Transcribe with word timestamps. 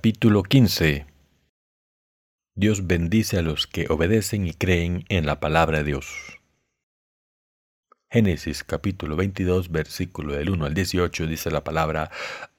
Capítulo 0.00 0.44
15 0.44 1.04
Dios 2.56 2.86
bendice 2.86 3.36
a 3.36 3.42
los 3.42 3.66
que 3.66 3.84
obedecen 3.90 4.46
y 4.46 4.54
creen 4.54 5.04
en 5.10 5.26
la 5.26 5.40
palabra 5.40 5.76
de 5.76 5.84
Dios. 5.84 6.38
Génesis 8.10 8.64
capítulo 8.64 9.14
22 9.16 9.70
versículo 9.70 10.32
del 10.32 10.48
1 10.48 10.64
al 10.64 10.72
18 10.72 11.26
dice 11.26 11.50
la 11.50 11.64
palabra, 11.64 12.10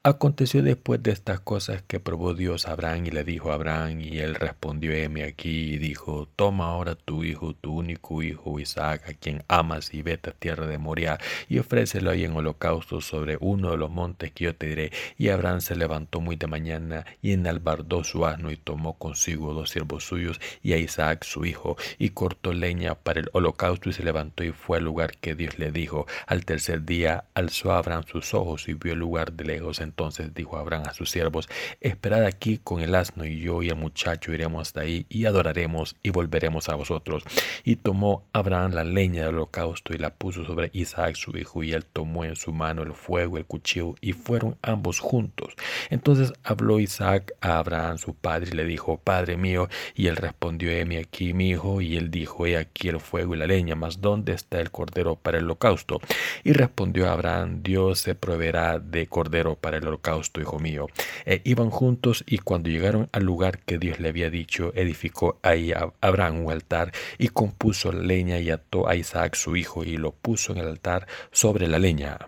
Aconteció 0.04 0.64
después 0.64 1.00
de 1.00 1.12
estas 1.12 1.38
cosas 1.38 1.82
que 1.82 2.00
probó 2.00 2.34
Dios 2.34 2.66
a 2.66 2.72
Abraham 2.72 3.06
y 3.06 3.10
le 3.12 3.22
dijo 3.22 3.52
a 3.52 3.54
Abraham, 3.54 4.00
y 4.00 4.18
él 4.18 4.34
respondió, 4.34 4.90
heme 4.92 5.22
aquí, 5.22 5.74
y 5.74 5.78
dijo, 5.78 6.26
toma 6.34 6.70
ahora 6.70 6.96
tu 6.96 7.22
hijo, 7.22 7.54
tu 7.54 7.72
único 7.72 8.20
hijo 8.20 8.58
Isaac, 8.58 9.08
a 9.08 9.12
quien 9.14 9.44
amas, 9.46 9.94
y 9.94 10.02
vete 10.02 10.30
a 10.30 10.32
tierra 10.32 10.66
de 10.66 10.78
Moria, 10.78 11.20
y 11.48 11.60
ofrécelo 11.60 12.10
ahí 12.10 12.24
en 12.24 12.34
holocausto 12.34 13.00
sobre 13.00 13.38
uno 13.40 13.70
de 13.70 13.76
los 13.76 13.92
montes 13.92 14.32
que 14.32 14.46
yo 14.46 14.56
te 14.56 14.66
diré. 14.66 14.90
Y 15.18 15.28
Abraham 15.28 15.60
se 15.60 15.76
levantó 15.76 16.20
muy 16.20 16.34
de 16.34 16.48
mañana, 16.48 17.06
y 17.22 17.32
enalbardó 17.32 18.02
su 18.02 18.26
asno, 18.26 18.50
y 18.50 18.56
tomó 18.56 18.98
consigo 18.98 19.54
dos 19.54 19.70
siervos 19.70 20.02
suyos, 20.02 20.40
y 20.64 20.72
a 20.72 20.78
Isaac 20.78 21.22
su 21.22 21.44
hijo, 21.44 21.76
y 22.00 22.08
cortó 22.08 22.52
leña 22.52 22.96
para 22.96 23.20
el 23.20 23.30
holocausto, 23.34 23.88
y 23.88 23.92
se 23.92 24.02
levantó 24.02 24.42
y 24.42 24.50
fue 24.50 24.78
al 24.78 24.84
lugar 24.84 25.16
que 25.18 25.36
Dios 25.36 25.60
le 25.60 25.70
dijo. 25.70 26.08
Al 26.26 26.44
tercer 26.44 26.84
día 26.84 27.26
alzó 27.34 27.70
Abraham 27.70 28.02
sus 28.10 28.34
ojos, 28.34 28.68
y 28.68 28.74
vio 28.74 28.94
el 28.94 28.98
lugar 28.98 29.32
de 29.34 29.44
lejos 29.44 29.80
entonces 29.92 30.32
dijo 30.32 30.56
Abraham 30.56 30.84
a 30.88 30.94
sus 30.94 31.10
siervos, 31.10 31.50
Esperad 31.80 32.24
aquí 32.24 32.58
con 32.58 32.80
el 32.80 32.94
asno, 32.94 33.26
y 33.26 33.40
yo 33.40 33.62
y 33.62 33.68
el 33.68 33.76
muchacho 33.76 34.32
iremos 34.32 34.62
hasta 34.62 34.80
ahí, 34.80 35.04
y 35.10 35.26
adoraremos, 35.26 35.96
y 36.02 36.08
volveremos 36.08 36.70
a 36.70 36.76
vosotros. 36.76 37.24
Y 37.62 37.76
tomó 37.76 38.24
Abraham 38.32 38.72
la 38.72 38.84
leña 38.84 39.26
del 39.26 39.34
holocausto, 39.34 39.92
y 39.94 39.98
la 39.98 40.14
puso 40.14 40.44
sobre 40.46 40.70
Isaac 40.72 41.16
su 41.16 41.36
hijo, 41.36 41.62
y 41.62 41.72
él 41.72 41.84
tomó 41.84 42.24
en 42.24 42.36
su 42.36 42.52
mano 42.52 42.82
el 42.82 42.94
fuego, 42.94 43.36
el 43.36 43.44
cuchillo, 43.44 43.94
y 44.00 44.14
fueron 44.14 44.56
ambos 44.62 44.98
juntos. 44.98 45.54
Entonces 45.90 46.32
habló 46.42 46.80
Isaac 46.80 47.34
a 47.42 47.58
Abraham 47.58 47.98
su 47.98 48.14
padre, 48.14 48.50
y 48.52 48.56
le 48.56 48.64
dijo, 48.64 48.96
Padre 48.96 49.36
mío, 49.36 49.68
y 49.94 50.06
él 50.06 50.16
respondió, 50.16 50.70
heme 50.70 50.98
aquí 50.98 51.34
mi 51.34 51.50
hijo, 51.50 51.82
y 51.82 51.98
él 51.98 52.10
dijo, 52.10 52.46
he 52.46 52.56
aquí 52.56 52.88
el 52.88 52.98
fuego 52.98 53.34
y 53.34 53.38
la 53.38 53.46
leña, 53.46 53.74
mas 53.74 54.00
¿dónde 54.00 54.32
está 54.32 54.58
el 54.58 54.70
cordero 54.70 55.16
para 55.16 55.36
el 55.36 55.44
holocausto? 55.44 56.00
Y 56.44 56.52
respondió 56.52 57.10
Abraham, 57.10 57.62
Dios 57.62 58.00
se 58.00 58.14
proveerá 58.14 58.78
de 58.78 59.06
cordero 59.06 59.56
para 59.56 59.76
el 59.76 59.81
holocausto, 59.88 60.40
hijo 60.40 60.58
mío. 60.58 60.86
E 61.24 61.40
iban 61.44 61.70
juntos 61.70 62.24
y 62.26 62.38
cuando 62.38 62.70
llegaron 62.70 63.08
al 63.12 63.24
lugar 63.24 63.58
que 63.60 63.78
Dios 63.78 64.00
le 64.00 64.08
había 64.08 64.30
dicho, 64.30 64.72
edificó 64.74 65.38
ahí 65.42 65.72
Abraham 66.00 66.44
un 66.44 66.52
altar 66.52 66.92
y 67.18 67.28
compuso 67.28 67.92
leña 67.92 68.38
y 68.38 68.50
ató 68.50 68.88
a 68.88 68.96
Isaac 68.96 69.34
su 69.34 69.56
hijo 69.56 69.84
y 69.84 69.96
lo 69.96 70.12
puso 70.12 70.52
en 70.52 70.58
el 70.58 70.68
altar 70.68 71.06
sobre 71.30 71.68
la 71.68 71.78
leña. 71.78 72.18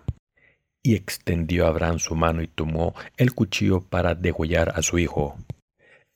Y 0.83 0.95
extendió 0.95 1.67
Abraham 1.67 1.99
su 1.99 2.15
mano 2.15 2.43
y 2.43 2.47
tomó 2.47 2.95
el 3.17 3.35
cuchillo 3.35 3.81
para 3.81 4.15
degollar 4.15 4.73
a 4.77 4.83
su 4.83 4.99
hijo. 4.99 5.37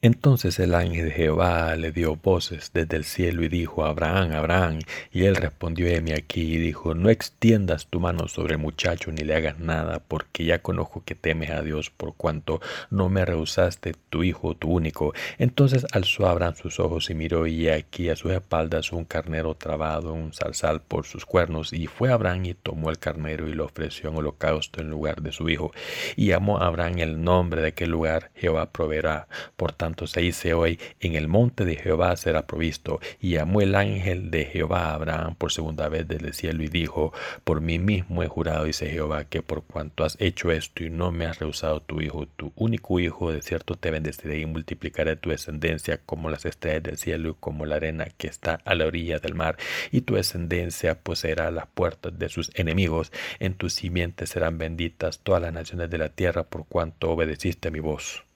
Entonces 0.01 0.61
el 0.61 0.77
ángel 0.77 1.07
de 1.07 1.11
Jehová 1.11 1.75
le 1.75 1.91
dio 1.91 2.15
voces 2.15 2.71
desde 2.73 2.97
el 2.97 3.03
cielo 3.03 3.43
y 3.43 3.49
dijo, 3.49 3.85
Abraham, 3.85 4.31
Abraham. 4.31 4.79
Y 5.11 5.25
él 5.25 5.35
respondió, 5.35 5.89
heme 5.89 6.15
aquí, 6.15 6.55
y 6.55 6.57
dijo, 6.57 6.95
no 6.95 7.11
extiendas 7.11 7.89
tu 7.89 7.99
mano 7.99 8.29
sobre 8.29 8.53
el 8.53 8.61
muchacho 8.61 9.11
ni 9.11 9.23
le 9.23 9.35
hagas 9.35 9.59
nada, 9.59 10.01
porque 10.07 10.45
ya 10.45 10.61
conozco 10.61 11.03
que 11.05 11.17
temes 11.17 11.51
a 11.51 11.63
Dios, 11.63 11.91
por 11.91 12.15
cuanto 12.15 12.61
no 12.91 13.09
me 13.09 13.25
rehusaste 13.25 13.97
tu 14.09 14.23
hijo, 14.23 14.55
tu 14.55 14.71
único. 14.71 15.15
Entonces 15.37 15.85
alzó 15.91 16.29
Abraham 16.29 16.55
sus 16.55 16.79
ojos 16.79 17.11
y 17.11 17.15
miró, 17.15 17.49
y 17.49 17.69
aquí 17.69 18.09
a 18.09 18.15
sus 18.15 18.31
espaldas 18.31 18.93
un 18.93 19.05
carnero 19.05 19.57
trabado, 19.57 20.13
un 20.13 20.33
zarzal 20.33 20.81
por 20.81 21.07
sus 21.07 21.27
cuernos. 21.27 21.73
Y 21.73 21.89
fue 21.89 22.13
Abraham 22.13 22.45
y 22.45 22.55
tomó 22.55 22.91
el 22.91 23.01
carnero 23.01 23.49
y 23.49 23.53
lo 23.53 23.65
ofreció 23.65 24.11
en 24.11 24.17
holocausto 24.19 24.81
en 24.81 24.91
lugar 24.91 25.23
de 25.23 25.33
su 25.33 25.49
hijo. 25.49 25.73
Y 26.15 26.29
llamó 26.29 26.59
a 26.59 26.67
Abraham 26.69 26.99
el 26.99 27.21
nombre 27.21 27.63
de 27.63 27.69
aquel 27.69 27.91
lugar, 27.91 28.31
Jehová 28.37 28.71
proveerá. 28.71 29.27
Por 29.57 29.73
se 30.07 30.21
dice 30.21 30.55
hoy, 30.55 30.79
en 31.01 31.15
el 31.15 31.29
monte 31.29 31.65
de 31.65 31.77
Jehová 31.77 32.17
será 32.17 32.47
provisto. 32.47 33.01
Y 33.21 33.31
llamó 33.31 33.61
el 33.61 33.75
ángel 33.75 34.31
de 34.31 34.45
Jehová 34.45 34.91
a 34.91 34.95
Abraham 34.95 35.35
por 35.37 35.53
segunda 35.53 35.89
vez 35.89 36.07
desde 36.07 36.29
el 36.29 36.35
cielo 36.35 36.63
y 36.63 36.69
dijo, 36.69 37.13
por 37.45 37.61
mí 37.61 37.79
mismo 37.79 38.23
he 38.23 38.29
jurado, 38.29 38.65
dice 38.65 38.89
Jehová, 38.91 39.25
que 39.25 39.43
por 39.43 39.65
cuanto 39.65 40.05
has 40.05 40.17
hecho 40.21 40.51
esto 40.51 40.85
y 40.85 40.91
no 40.91 41.11
me 41.11 41.27
has 41.27 41.39
rehusado 41.39 41.81
tu 41.81 42.01
hijo, 42.01 42.27
tu 42.27 42.53
único 42.57 43.01
hijo, 43.01 43.33
de 43.33 43.43
cierto 43.43 43.75
te 43.75 43.91
bendeciré 43.91 44.41
y 44.41 44.47
multiplicaré 44.47 45.17
tu 45.17 45.31
descendencia 45.31 45.99
como 46.05 46.31
las 46.31 46.45
estrellas 46.45 46.83
del 46.83 46.99
cielo 46.99 47.31
y 47.31 47.35
como 47.39 47.67
la 47.67 47.77
arena 47.77 48.07
que 48.17 48.27
está 48.27 48.61
a 48.65 48.75
la 48.75 48.87
orilla 48.87 49.19
del 49.19 49.35
mar. 49.35 49.57
Y 49.91 50.03
tu 50.03 50.15
descendencia 50.15 50.99
poseerá 50.99 51.51
las 51.51 51.67
puertas 51.67 52.19
de 52.19 52.29
sus 52.29 52.51
enemigos. 52.55 53.13
En 53.39 53.55
tus 53.55 53.75
simientes 53.75 54.31
serán 54.31 54.59
benditas 54.59 55.21
todas 55.21 55.43
las 55.43 55.53
naciones 55.53 55.91
de 55.91 55.99
la 55.99 56.09
tierra 56.09 56.45
por 56.45 56.67
cuanto 56.67 57.11
obedeciste 57.11 57.69
a 57.69 57.71
mi 57.71 57.81
voz. 57.81 58.28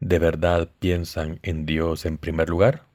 ¿De 0.00 0.18
verdad 0.18 0.70
piensan 0.78 1.40
en 1.42 1.66
Dios 1.66 2.06
en 2.06 2.16
primer 2.16 2.48
lugar? 2.48 2.86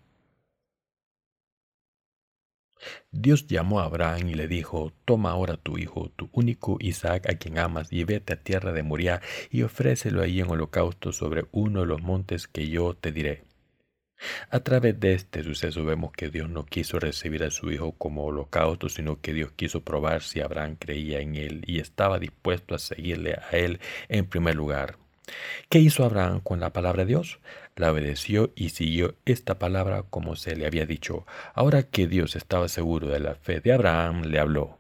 Dios 3.12 3.46
llamó 3.46 3.80
a 3.80 3.86
Abraham 3.86 4.30
y 4.30 4.34
le 4.34 4.48
dijo, 4.48 4.92
Toma 5.06 5.30
ahora 5.30 5.56
tu 5.56 5.78
hijo, 5.78 6.10
tu 6.16 6.30
único 6.34 6.78
Isaac 6.80 7.30
a 7.30 7.36
quien 7.36 7.60
amas, 7.60 7.94
y 7.94 8.04
vete 8.06 8.34
a 8.34 8.42
tierra 8.42 8.74
de 8.74 8.82
Moriah 8.82 9.22
y 9.52 9.62
ofrécelo 9.62 10.24
ahí 10.24 10.40
en 10.42 10.50
holocausto 10.50 11.12
sobre 11.12 11.46
uno 11.52 11.82
de 11.82 11.86
los 11.86 12.02
montes 12.02 12.48
que 12.48 12.70
yo 12.70 12.96
te 12.96 13.12
diré. 13.12 13.44
A 14.50 14.62
través 14.62 15.00
de 15.00 15.14
este 15.14 15.44
suceso 15.44 15.86
vemos 15.86 16.12
que 16.12 16.30
Dios 16.30 16.50
no 16.50 16.66
quiso 16.66 16.98
recibir 16.98 17.44
a 17.44 17.52
su 17.52 17.72
hijo 17.72 17.92
como 17.92 18.26
holocausto, 18.26 18.90
sino 18.90 19.22
que 19.22 19.32
Dios 19.34 19.52
quiso 19.52 19.84
probar 19.84 20.24
si 20.24 20.42
Abraham 20.42 20.76
creía 20.80 21.20
en 21.20 21.36
él 21.36 21.64
y 21.68 21.80
estaba 21.80 22.18
dispuesto 22.18 22.74
a 22.74 22.80
seguirle 22.80 23.36
a 23.36 23.52
él 23.52 23.80
en 24.10 24.26
primer 24.26 24.56
lugar. 24.56 25.05
¿Qué 25.70 25.80
hizo 25.80 26.04
Abraham 26.04 26.42
con 26.42 26.60
la 26.60 26.74
palabra 26.74 27.04
de 27.04 27.10
Dios? 27.10 27.40
La 27.76 27.92
obedeció 27.92 28.52
y 28.56 28.70
siguió 28.70 29.16
esta 29.26 29.60
palabra 29.60 30.04
como 30.04 30.36
se 30.36 30.56
le 30.56 30.66
había 30.66 30.86
dicho. 30.86 31.26
Ahora 31.54 31.84
que 31.84 32.08
Dios 32.08 32.36
estaba 32.36 32.68
seguro 32.68 33.08
de 33.08 33.20
la 33.20 33.36
fe 33.36 33.60
de 33.60 33.74
Abraham, 33.74 34.24
le 34.24 34.40
habló. 34.40 34.80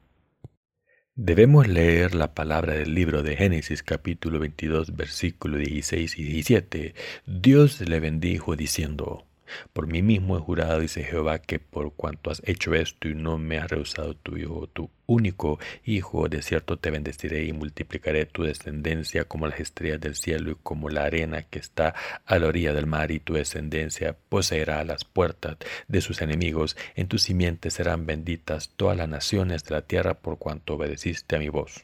Debemos 1.17 1.67
leer 1.67 2.13
la 2.13 2.33
palabra 2.33 2.73
del 2.73 2.93
libro 2.93 3.23
de 3.23 3.37
Génesis 3.37 3.83
capítulo 3.83 4.37
22 4.39 4.95
versículos 4.97 5.61
16 5.61 6.19
y 6.19 6.23
17. 6.23 6.93
Dios 7.25 7.79
le 7.79 7.99
bendijo 8.01 8.57
diciendo, 8.57 9.25
por 9.73 9.87
mí 9.87 10.01
mismo 10.01 10.37
he 10.37 10.41
jurado, 10.41 10.79
dice 10.79 11.03
Jehová, 11.03 11.39
que 11.39 11.59
por 11.59 11.93
cuanto 11.93 12.31
has 12.31 12.41
hecho 12.45 12.73
esto 12.73 13.07
y 13.07 13.15
no 13.15 13.37
me 13.37 13.57
has 13.57 13.69
rehusado 13.69 14.15
tu 14.15 14.37
hijo, 14.37 14.67
tu 14.67 14.89
único 15.07 15.59
hijo, 15.83 16.29
de 16.29 16.41
cierto 16.41 16.77
te 16.77 16.91
bendeciré 16.91 17.45
y 17.45 17.53
multiplicaré 17.53 18.25
tu 18.25 18.43
descendencia 18.43 19.25
como 19.25 19.47
las 19.47 19.59
estrellas 19.59 20.01
del 20.01 20.15
cielo 20.15 20.51
y 20.51 20.57
como 20.61 20.89
la 20.89 21.03
arena 21.03 21.43
que 21.43 21.59
está 21.59 21.95
a 22.25 22.39
la 22.39 22.47
orilla 22.47 22.73
del 22.73 22.87
mar, 22.87 23.11
y 23.11 23.19
tu 23.19 23.33
descendencia 23.33 24.15
poseerá 24.29 24.83
las 24.83 25.05
puertas 25.05 25.57
de 25.87 26.01
sus 26.01 26.21
enemigos. 26.21 26.75
En 26.95 27.07
tus 27.07 27.23
simientes 27.23 27.73
serán 27.75 28.05
benditas 28.05 28.71
todas 28.75 28.97
las 28.97 29.09
naciones 29.09 29.63
de 29.63 29.75
la 29.75 29.81
tierra 29.81 30.15
por 30.15 30.37
cuanto 30.37 30.75
obedeciste 30.75 31.35
a 31.35 31.39
mi 31.39 31.49
voz. 31.49 31.81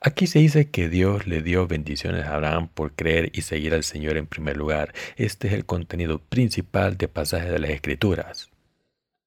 Aquí 0.00 0.26
se 0.26 0.38
dice 0.40 0.70
que 0.70 0.88
Dios 0.88 1.26
le 1.26 1.42
dio 1.42 1.66
bendiciones 1.66 2.26
a 2.26 2.34
Abraham 2.34 2.68
por 2.68 2.92
creer 2.92 3.30
y 3.34 3.42
seguir 3.42 3.74
al 3.74 3.84
Señor 3.84 4.16
en 4.16 4.26
primer 4.26 4.56
lugar. 4.56 4.94
Este 5.16 5.48
es 5.48 5.54
el 5.54 5.64
contenido 5.64 6.18
principal 6.18 6.96
de 6.96 7.08
pasajes 7.08 7.50
de 7.50 7.58
las 7.58 7.70
Escrituras. 7.70 8.50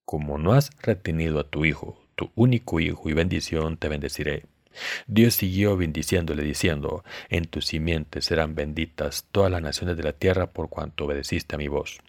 Como 0.05 0.37
no 0.37 0.53
has 0.53 0.71
retenido 0.81 1.39
a 1.39 1.49
tu 1.49 1.65
hijo, 1.65 2.01
tu 2.15 2.31
único 2.35 2.79
hijo 2.79 3.09
y 3.09 3.13
bendición, 3.13 3.77
te 3.77 3.89
bendeciré. 3.89 4.45
Dios 5.07 5.35
siguió 5.35 5.75
bendiciéndole 5.77 6.43
diciendo, 6.43 7.03
en 7.29 7.45
tus 7.45 7.65
simientes 7.65 8.25
serán 8.25 8.55
benditas 8.55 9.25
todas 9.31 9.51
las 9.51 9.61
naciones 9.61 9.97
de 9.97 10.03
la 10.03 10.13
tierra 10.13 10.47
por 10.47 10.69
cuanto 10.69 11.05
obedeciste 11.05 11.55
a 11.55 11.57
mi 11.57 11.67
voz. 11.67 11.99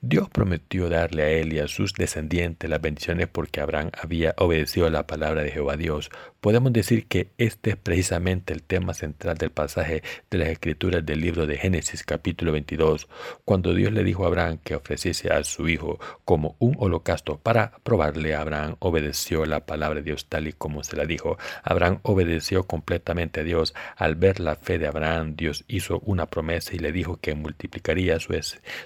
Dios 0.00 0.28
prometió 0.30 0.88
darle 0.88 1.22
a 1.22 1.30
él 1.30 1.52
y 1.52 1.58
a 1.58 1.68
sus 1.68 1.94
descendientes 1.94 2.68
las 2.68 2.80
bendiciones 2.80 3.28
porque 3.28 3.60
Abraham 3.60 3.90
había 4.00 4.34
obedecido 4.38 4.90
la 4.90 5.06
palabra 5.06 5.42
de 5.42 5.50
Jehová 5.50 5.76
Dios. 5.76 6.10
Podemos 6.40 6.72
decir 6.72 7.06
que 7.06 7.30
este 7.38 7.70
es 7.70 7.76
precisamente 7.76 8.52
el 8.52 8.62
tema 8.62 8.92
central 8.92 9.38
del 9.38 9.50
pasaje 9.50 10.02
de 10.30 10.38
las 10.38 10.48
escrituras 10.48 11.04
del 11.04 11.20
libro 11.20 11.46
de 11.46 11.56
Génesis 11.56 12.02
capítulo 12.02 12.52
22, 12.52 13.08
cuando 13.44 13.72
Dios 13.72 13.92
le 13.92 14.04
dijo 14.04 14.24
a 14.24 14.28
Abraham 14.28 14.58
que 14.62 14.74
ofreciese 14.74 15.30
a 15.32 15.42
su 15.44 15.68
hijo 15.68 15.98
como 16.24 16.56
un 16.58 16.76
holocausto 16.78 17.38
para 17.38 17.72
probarle. 17.82 18.34
Abraham 18.34 18.76
obedeció 18.80 19.46
la 19.46 19.64
palabra 19.64 20.00
de 20.00 20.04
Dios 20.04 20.26
tal 20.28 20.48
y 20.48 20.52
como 20.52 20.84
se 20.84 20.96
la 20.96 21.06
dijo. 21.06 21.38
Abraham 21.62 22.00
obedeció 22.02 22.64
completamente 22.64 23.40
a 23.40 23.44
Dios. 23.44 23.74
Al 23.96 24.14
ver 24.14 24.40
la 24.40 24.56
fe 24.56 24.78
de 24.78 24.86
Abraham, 24.86 25.36
Dios 25.36 25.64
hizo 25.68 26.00
una 26.00 26.26
promesa 26.26 26.74
y 26.74 26.78
le 26.78 26.92
dijo 26.92 27.18
que 27.20 27.34
multiplicaría 27.34 28.18
su, 28.20 28.34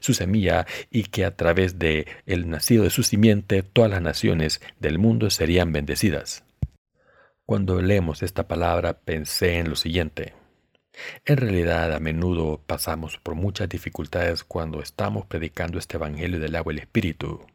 su 0.00 0.14
semilla 0.14 0.57
y 0.90 1.04
que 1.04 1.24
a 1.24 1.36
través 1.36 1.78
de 1.78 2.06
el 2.26 2.48
nacido 2.48 2.84
de 2.84 2.90
su 2.90 3.02
simiente 3.02 3.62
todas 3.62 3.90
las 3.90 4.02
naciones 4.02 4.60
del 4.80 4.98
mundo 4.98 5.30
serían 5.30 5.72
bendecidas. 5.72 6.44
Cuando 7.44 7.80
leemos 7.80 8.22
esta 8.22 8.46
palabra 8.46 8.98
pensé 9.00 9.58
en 9.58 9.70
lo 9.70 9.76
siguiente. 9.76 10.34
En 11.24 11.36
realidad 11.36 11.92
a 11.92 12.00
menudo 12.00 12.60
pasamos 12.66 13.18
por 13.18 13.34
muchas 13.34 13.68
dificultades 13.68 14.44
cuando 14.44 14.80
estamos 14.80 15.26
predicando 15.26 15.78
este 15.78 15.96
Evangelio 15.96 16.40
del 16.40 16.56
agua 16.56 16.72
y 16.72 16.76
el 16.76 16.82
Espíritu. 16.82 17.46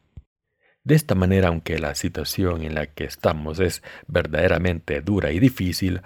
De 0.83 0.95
esta 0.95 1.15
manera, 1.15 1.47
aunque 1.47 1.79
la 1.79 1.95
situación 1.95 2.63
en 2.63 2.75
la 2.75 2.87
que 2.87 3.05
estamos 3.05 3.59
es 3.59 3.83
verdaderamente 4.07 5.01
dura 5.01 5.31
y 5.31 5.39
difícil, 5.39 6.01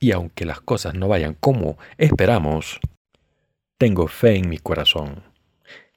y 0.00 0.12
aunque 0.12 0.44
las 0.44 0.60
cosas 0.60 0.94
no 0.94 1.08
vayan 1.08 1.34
como 1.34 1.78
esperamos, 1.96 2.78
tengo 3.78 4.06
fe 4.08 4.36
en 4.36 4.48
mi 4.48 4.58
corazón. 4.58 5.22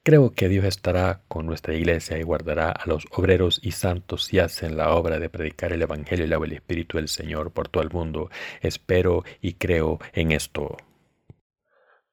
Creo 0.04 0.32
que 0.32 0.48
Dios 0.48 0.64
estará 0.64 1.22
con 1.28 1.46
nuestra 1.46 1.74
iglesia 1.74 2.18
y 2.18 2.24
guardará 2.24 2.72
a 2.72 2.88
los 2.88 3.06
obreros 3.12 3.60
y 3.62 3.70
santos 3.70 4.24
si 4.24 4.40
hacen 4.40 4.76
la 4.76 4.96
obra 4.96 5.20
de 5.20 5.30
predicar 5.30 5.72
el 5.72 5.80
Evangelio 5.80 6.26
y 6.26 6.32
el 6.32 6.52
Espíritu 6.54 6.96
del 6.96 7.06
Señor 7.06 7.52
por 7.52 7.68
todo 7.68 7.84
el 7.84 7.90
mundo. 7.90 8.28
Espero 8.62 9.22
y 9.40 9.52
creo 9.54 10.00
en 10.12 10.32
esto. 10.32 10.76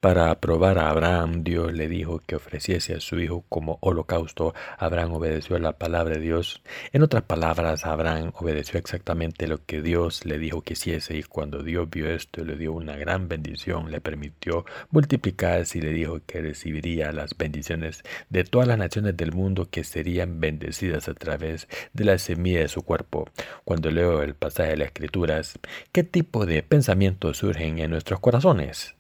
Para 0.01 0.31
aprobar 0.31 0.79
a 0.79 0.91
Abraham, 0.91 1.43
Dios 1.43 1.73
le 1.73 1.89
dijo 1.89 2.19
que 2.25 2.37
ofreciese 2.37 2.93
a 2.95 3.01
su 3.01 3.19
hijo 3.19 3.43
como 3.49 3.79
holocausto. 3.81 4.53
Abraham 4.77 5.15
obedeció 5.15 5.57
a 5.57 5.59
la 5.59 5.73
palabra 5.73 6.15
de 6.15 6.21
Dios. 6.21 6.61
En 6.93 7.03
otras 7.03 7.23
palabras, 7.23 7.85
Abraham 7.85 8.31
obedeció 8.35 8.79
exactamente 8.79 9.45
lo 9.45 9.65
que 9.65 9.81
Dios 9.81 10.23
le 10.23 10.39
dijo 10.39 10.61
que 10.61 10.71
hiciese 10.71 11.17
y 11.17 11.23
cuando 11.23 11.63
Dios 11.63 11.89
vio 11.89 12.09
esto 12.09 12.45
le 12.45 12.55
dio 12.55 12.71
una 12.71 12.95
gran 12.95 13.27
bendición, 13.27 13.91
le 13.91 13.99
permitió 13.99 14.63
multiplicarse 14.89 15.79
y 15.79 15.81
le 15.81 15.91
dijo 15.91 16.21
que 16.25 16.39
recibiría 16.39 17.11
las 17.11 17.37
bendiciones 17.37 18.03
de 18.29 18.45
todas 18.45 18.69
las 18.69 18.77
naciones 18.77 19.17
del 19.17 19.33
mundo 19.33 19.67
que 19.69 19.83
serían 19.83 20.39
bendecidas 20.39 21.09
a 21.09 21.13
través 21.13 21.67
de 21.91 22.05
la 22.05 22.17
semilla 22.19 22.61
de 22.61 22.69
su 22.69 22.83
cuerpo. 22.83 23.27
Cuando 23.65 23.91
leo 23.91 24.23
el 24.23 24.33
pasaje 24.33 24.69
de 24.69 24.77
las 24.77 24.87
Escrituras, 24.87 25.59
¿qué 25.91 26.05
tipo 26.05 26.45
de 26.45 26.63
pensamientos 26.63 27.39
surgen 27.39 27.79
en 27.79 27.91
nuestros 27.91 28.21
corazones? 28.21 28.95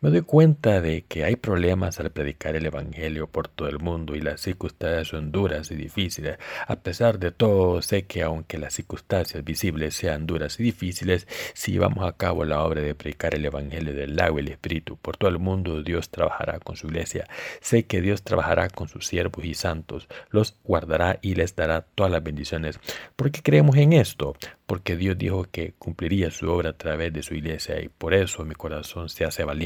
Me 0.00 0.10
doy 0.10 0.22
cuenta 0.22 0.80
de 0.80 1.02
que 1.02 1.24
hay 1.24 1.36
problemas 1.36 2.00
al 2.00 2.10
predicar 2.10 2.56
el 2.56 2.66
Evangelio 2.66 3.26
por 3.26 3.48
todo 3.48 3.68
el 3.68 3.78
mundo 3.78 4.14
y 4.14 4.20
las 4.20 4.40
circunstancias 4.40 5.08
son 5.08 5.32
duras 5.32 5.70
y 5.70 5.74
difíciles. 5.74 6.38
A 6.66 6.76
pesar 6.76 7.18
de 7.18 7.32
todo, 7.32 7.82
sé 7.82 8.04
que 8.04 8.22
aunque 8.22 8.58
las 8.58 8.74
circunstancias 8.74 9.44
visibles 9.44 9.94
sean 9.94 10.26
duras 10.26 10.58
y 10.60 10.62
difíciles, 10.62 11.26
si 11.54 11.72
llevamos 11.72 12.06
a 12.06 12.16
cabo 12.16 12.44
la 12.44 12.62
obra 12.62 12.80
de 12.80 12.94
predicar 12.94 13.34
el 13.34 13.44
Evangelio 13.44 13.92
del 13.92 14.18
agua 14.20 14.40
y 14.40 14.44
el 14.44 14.52
Espíritu 14.52 14.96
por 14.96 15.16
todo 15.16 15.30
el 15.30 15.38
mundo, 15.38 15.82
Dios 15.82 16.10
trabajará 16.10 16.58
con 16.60 16.76
su 16.76 16.86
iglesia. 16.86 17.26
Sé 17.60 17.84
que 17.86 18.00
Dios 18.00 18.22
trabajará 18.22 18.68
con 18.68 18.88
sus 18.88 19.06
siervos 19.06 19.44
y 19.44 19.54
santos, 19.54 20.08
los 20.30 20.56
guardará 20.64 21.18
y 21.22 21.34
les 21.34 21.54
dará 21.54 21.82
todas 21.82 22.12
las 22.12 22.22
bendiciones. 22.22 22.80
¿Por 23.16 23.30
qué 23.30 23.42
creemos 23.42 23.76
en 23.76 23.92
esto? 23.92 24.36
Porque 24.66 24.96
Dios 24.96 25.16
dijo 25.16 25.44
que 25.50 25.74
cumpliría 25.78 26.30
su 26.30 26.50
obra 26.50 26.70
a 26.70 26.76
través 26.76 27.12
de 27.12 27.22
su 27.22 27.34
iglesia 27.34 27.80
y 27.80 27.88
por 27.88 28.14
eso 28.14 28.44
mi 28.44 28.54
corazón 28.54 29.08
se 29.08 29.24
hace 29.24 29.44
valiente 29.44 29.65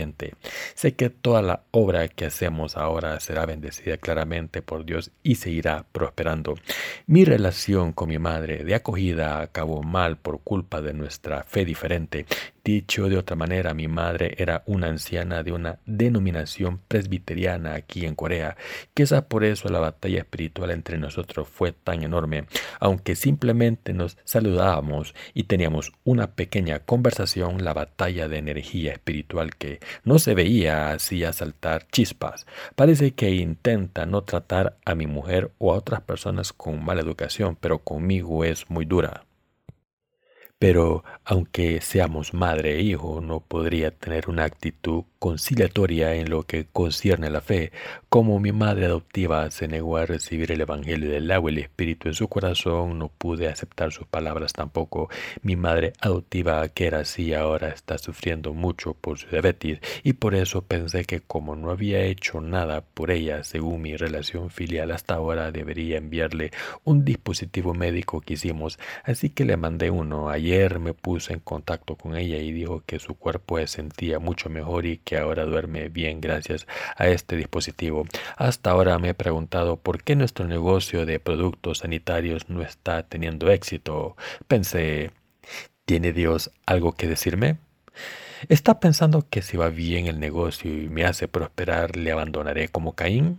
Sé 0.75 0.95
que 0.95 1.11
toda 1.11 1.43
la 1.43 1.63
obra 1.71 2.09
que 2.09 2.27
hacemos 2.27 2.77
ahora 2.77 3.19
será 3.21 3.47
bendecida 3.47 3.97
claramente 3.97 4.63
por 4.63 4.85
Dios 4.85 5.11
y 5.23 5.37
seguirá 5.37 5.85
prosperando. 5.93 6.55
Mi 7.07 7.25
relación 7.25 7.93
con 7.93 8.09
mi 8.09 8.19
madre 8.19 8.65
de 8.65 8.75
acogida 8.75 9.41
acabó 9.41 9.83
mal 9.83 10.17
por 10.17 10.41
culpa 10.41 10.81
de 10.81 10.93
nuestra 10.93 11.45
fe 11.45 11.65
diferente. 11.65 12.27
Dicho 12.63 13.09
de 13.09 13.17
otra 13.17 13.37
manera, 13.37 13.73
mi 13.73 13.89
madre 13.89 14.35
era 14.39 14.63
una 14.67 14.89
anciana 14.89 15.43
de 15.43 15.53
una 15.53 15.79
denominación 15.87 16.79
presbiteriana 16.89 17.75
aquí 17.75 18.05
en 18.05 18.15
Corea. 18.15 18.57
Quizás 18.93 19.23
por 19.23 19.45
eso 19.45 19.71
la 19.71 19.79
batalla 19.79 20.19
espiritual 20.19 20.71
entre 20.71 20.99
nosotros 20.99 21.49
fue 21.49 21.73
tan 21.73 22.03
enorme. 22.03 22.45
Aunque 22.79 23.17
simplemente 23.17 23.95
nos 23.95 24.19
saludábamos 24.25 25.15
y 25.33 25.45
teníamos 25.45 25.93
una 26.05 26.33
pequeña 26.33 26.81
conversación, 26.81 27.65
la 27.65 27.73
batalla 27.73 28.29
de 28.29 28.39
energía 28.39 28.93
espiritual 28.93 29.57
que 29.57 29.81
no 30.05 30.19
se 30.19 30.35
veía 30.35 30.93
hacía 30.93 31.33
saltar 31.33 31.87
chispas. 31.91 32.47
Parece 32.77 33.13
que 33.13 33.31
intenta 33.31 34.05
no 34.05 34.23
tratar 34.23 34.77
a 34.85 34.95
mi 34.95 35.07
mujer 35.07 35.51
o 35.59 35.73
a 35.73 35.77
otras 35.77 36.03
personas 36.03 36.53
con 36.53 36.85
mala 36.85 37.01
educación, 37.01 37.57
pero 37.59 37.79
conmigo 37.79 38.45
es 38.45 38.69
muy 38.69 38.85
dura. 38.85 39.25
Pero 40.61 41.05
aunque 41.25 41.81
seamos 41.81 42.35
madre 42.35 42.77
e 42.77 42.83
hijo, 42.83 43.23
no 43.23 43.41
podría 43.41 43.93
tener 43.93 44.29
una 44.29 44.45
actitud 44.45 45.05
conciliatoria 45.19 46.15
en 46.17 46.29
lo 46.29 46.43
que 46.43 46.67
concierne 46.67 47.29
a 47.29 47.31
la 47.31 47.41
fe. 47.41 47.73
Como 48.11 48.39
mi 48.41 48.53
madre 48.53 48.85
adoptiva 48.87 49.51
se 49.51 49.69
negó 49.69 49.97
a 49.97 50.05
recibir 50.05 50.53
el 50.53 50.61
Evangelio 50.61 51.11
del 51.11 51.31
agua 51.31 51.51
y 51.51 51.55
el 51.55 51.61
Espíritu 51.61 52.09
en 52.09 52.15
su 52.15 52.29
corazón, 52.29 52.99
no 52.99 53.09
pude 53.09 53.49
aceptar 53.49 53.93
sus 53.93 54.07
palabras 54.07 54.53
tampoco. 54.53 55.09
Mi 55.43 55.57
madre 55.57 55.95
adoptiva, 56.01 56.69
que 56.69 56.87
era 56.89 57.01
así, 57.01 57.33
ahora 57.33 57.69
está 57.71 57.97
sufriendo 57.97 58.53
mucho 58.53 58.93
por 58.95 59.19
su 59.19 59.29
diabetes 59.29 59.81
y 60.03 60.13
por 60.15 60.35
eso 60.35 60.63
pensé 60.63 61.05
que 61.07 61.21
como 61.21 61.57
no 61.57 61.71
había 61.71 62.03
hecho 62.03 62.41
nada 62.43 62.83
por 62.83 63.11
ella 63.11 63.45
según 63.45 63.81
mi 63.83 63.97
relación 63.97 64.51
filial 64.51 64.91
hasta 64.91 65.15
ahora, 65.15 65.53
debería 65.53 65.97
enviarle 65.99 66.51
un 66.85 67.05
dispositivo 67.07 67.73
médico 67.73 68.21
que 68.21 68.35
hicimos. 68.35 68.79
Así 69.05 69.31
que 69.31 69.47
le 69.47 69.57
mandé 69.57 69.91
uno. 69.91 70.29
Ayer 70.51 70.81
me 70.81 70.95
puse 70.95 71.33
en 71.33 71.39
contacto 71.39 71.95
con 71.95 72.17
ella 72.17 72.39
y 72.39 72.51
dijo 72.51 72.83
que 72.85 72.99
su 72.99 73.15
cuerpo 73.15 73.59
se 73.59 73.69
sentía 73.69 74.19
mucho 74.19 74.49
mejor 74.49 74.85
y 74.85 74.99
que 74.99 75.17
ahora 75.17 75.45
duerme 75.45 75.89
bien 75.91 76.21
gracias 76.21 76.67
a 76.97 77.07
este 77.07 77.37
dispositivo. 77.37 78.05
Hasta 78.37 78.73
ahora 78.73 78.99
me 78.99 79.11
he 79.11 79.15
preguntado 79.15 79.77
por 79.77 80.03
qué 80.03 80.17
nuestro 80.17 80.49
negocio 80.49 81.07
de 81.07 81.21
productos 81.21 81.79
sanitarios 81.79 82.51
no 82.51 82.63
está 82.63 83.05
teniendo 83.05 83.49
éxito. 83.49 84.17
Pensé, 84.49 85.13
¿tiene 85.85 86.13
Dios 86.13 86.51
algo 86.67 86.95
que 86.97 87.07
decirme? 87.07 87.59
¿Está 88.49 88.81
pensando 88.81 89.25
que 89.31 89.43
si 89.43 89.57
va 89.57 89.69
bien 89.69 90.09
el 90.09 90.19
negocio 90.19 90.69
y 90.73 90.89
me 90.89 91.05
hace 91.05 91.29
prosperar, 91.29 91.95
le 91.95 92.11
abandonaré 92.11 92.67
como 92.67 92.97
Caín? 92.97 93.39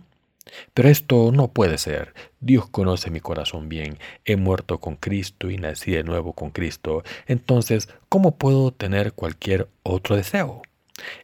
Pero 0.74 0.88
esto 0.88 1.30
no 1.32 1.48
puede 1.52 1.78
ser. 1.78 2.14
Dios 2.40 2.68
conoce 2.68 3.10
mi 3.10 3.20
corazón 3.20 3.68
bien. 3.68 3.98
He 4.24 4.36
muerto 4.36 4.80
con 4.80 4.96
Cristo 4.96 5.50
y 5.50 5.56
nací 5.56 5.92
de 5.92 6.04
nuevo 6.04 6.32
con 6.32 6.50
Cristo. 6.50 7.02
Entonces, 7.26 7.88
¿cómo 8.08 8.36
puedo 8.36 8.72
tener 8.72 9.12
cualquier 9.12 9.68
otro 9.82 10.16
deseo? 10.16 10.62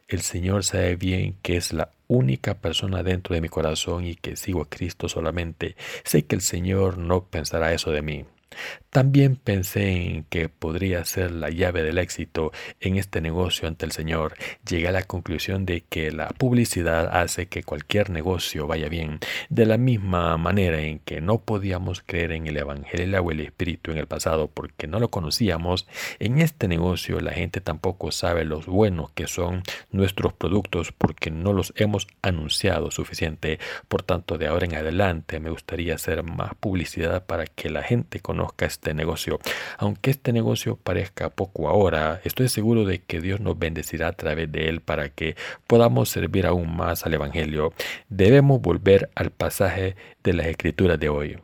El 0.07 0.21
Señor 0.21 0.63
sabe 0.63 0.95
bien 0.95 1.37
que 1.41 1.57
es 1.57 1.73
la 1.73 1.91
única 2.07 2.55
persona 2.55 3.03
dentro 3.03 3.35
de 3.35 3.41
mi 3.41 3.49
corazón 3.49 4.05
y 4.05 4.15
que 4.15 4.35
sigo 4.35 4.61
a 4.61 4.69
Cristo 4.69 5.07
solamente. 5.09 5.75
Sé 6.03 6.25
que 6.25 6.35
el 6.35 6.41
Señor 6.41 6.97
no 6.97 7.25
pensará 7.25 7.73
eso 7.73 7.91
de 7.91 8.01
mí. 8.01 8.25
También 8.89 9.35
pensé 9.35 9.91
en 9.91 10.23
que 10.23 10.49
podría 10.49 11.05
ser 11.05 11.29
la 11.29 11.51
llave 11.51 11.83
del 11.83 11.99
éxito 11.99 12.51
en 12.79 12.97
este 12.97 13.21
negocio 13.21 13.67
ante 13.67 13.85
el 13.85 13.91
Señor. 13.91 14.33
Llegué 14.67 14.87
a 14.87 14.91
la 14.91 15.03
conclusión 15.03 15.67
de 15.67 15.81
que 15.81 16.11
la 16.11 16.29
publicidad 16.29 17.07
hace 17.15 17.45
que 17.45 17.61
cualquier 17.61 18.09
negocio 18.09 18.65
vaya 18.65 18.89
bien. 18.89 19.19
De 19.49 19.67
la 19.67 19.77
misma 19.77 20.35
manera 20.37 20.81
en 20.81 20.97
que 20.99 21.21
no 21.21 21.39
podíamos 21.39 22.01
creer 22.03 22.31
en 22.31 22.47
el 22.47 22.57
Evangelio 22.57 23.21
o 23.21 23.29
el 23.29 23.41
Espíritu 23.41 23.91
en 23.91 23.99
el 23.99 24.07
pasado 24.07 24.47
porque 24.47 24.87
no 24.87 24.99
lo 24.99 25.09
conocíamos, 25.09 25.87
en 26.17 26.39
este 26.39 26.67
negocio 26.67 27.19
la 27.19 27.33
gente 27.33 27.61
tampoco 27.61 28.11
sabe 28.11 28.43
los 28.43 28.65
buenos 28.65 29.11
que 29.11 29.27
son 29.27 29.61
nuestros 29.91 30.33
productos 30.33 30.91
porque 30.91 31.29
no 31.29 31.53
los 31.53 31.73
hemos 31.75 32.07
anunciado 32.23 32.89
suficiente. 32.89 33.59
Por 33.87 34.01
tanto, 34.01 34.39
de 34.39 34.47
ahora 34.47 34.65
en 34.65 34.75
adelante 34.75 35.39
me 35.39 35.51
gustaría 35.51 35.93
hacer 35.93 36.23
más 36.23 36.55
publicidad 36.55 37.27
para 37.27 37.45
que 37.45 37.69
la 37.69 37.83
gente 37.83 38.19
conozca 38.19 38.38
este 38.59 38.93
negocio. 38.93 39.39
Aunque 39.77 40.11
este 40.11 40.33
negocio 40.33 40.77
parezca 40.77 41.29
poco 41.29 41.67
ahora, 41.67 42.21
estoy 42.23 42.49
seguro 42.49 42.85
de 42.85 42.99
que 42.99 43.21
Dios 43.21 43.39
nos 43.39 43.57
bendecirá 43.57 44.07
a 44.07 44.13
través 44.13 44.51
de 44.51 44.69
él 44.69 44.81
para 44.81 45.09
que 45.09 45.35
podamos 45.67 46.09
servir 46.09 46.45
aún 46.45 46.75
más 46.75 47.05
al 47.05 47.13
Evangelio. 47.13 47.73
Debemos 48.09 48.61
volver 48.61 49.09
al 49.15 49.31
pasaje 49.31 49.95
de 50.23 50.33
las 50.33 50.47
Escrituras 50.47 50.99
de 50.99 51.09
hoy. 51.09 51.37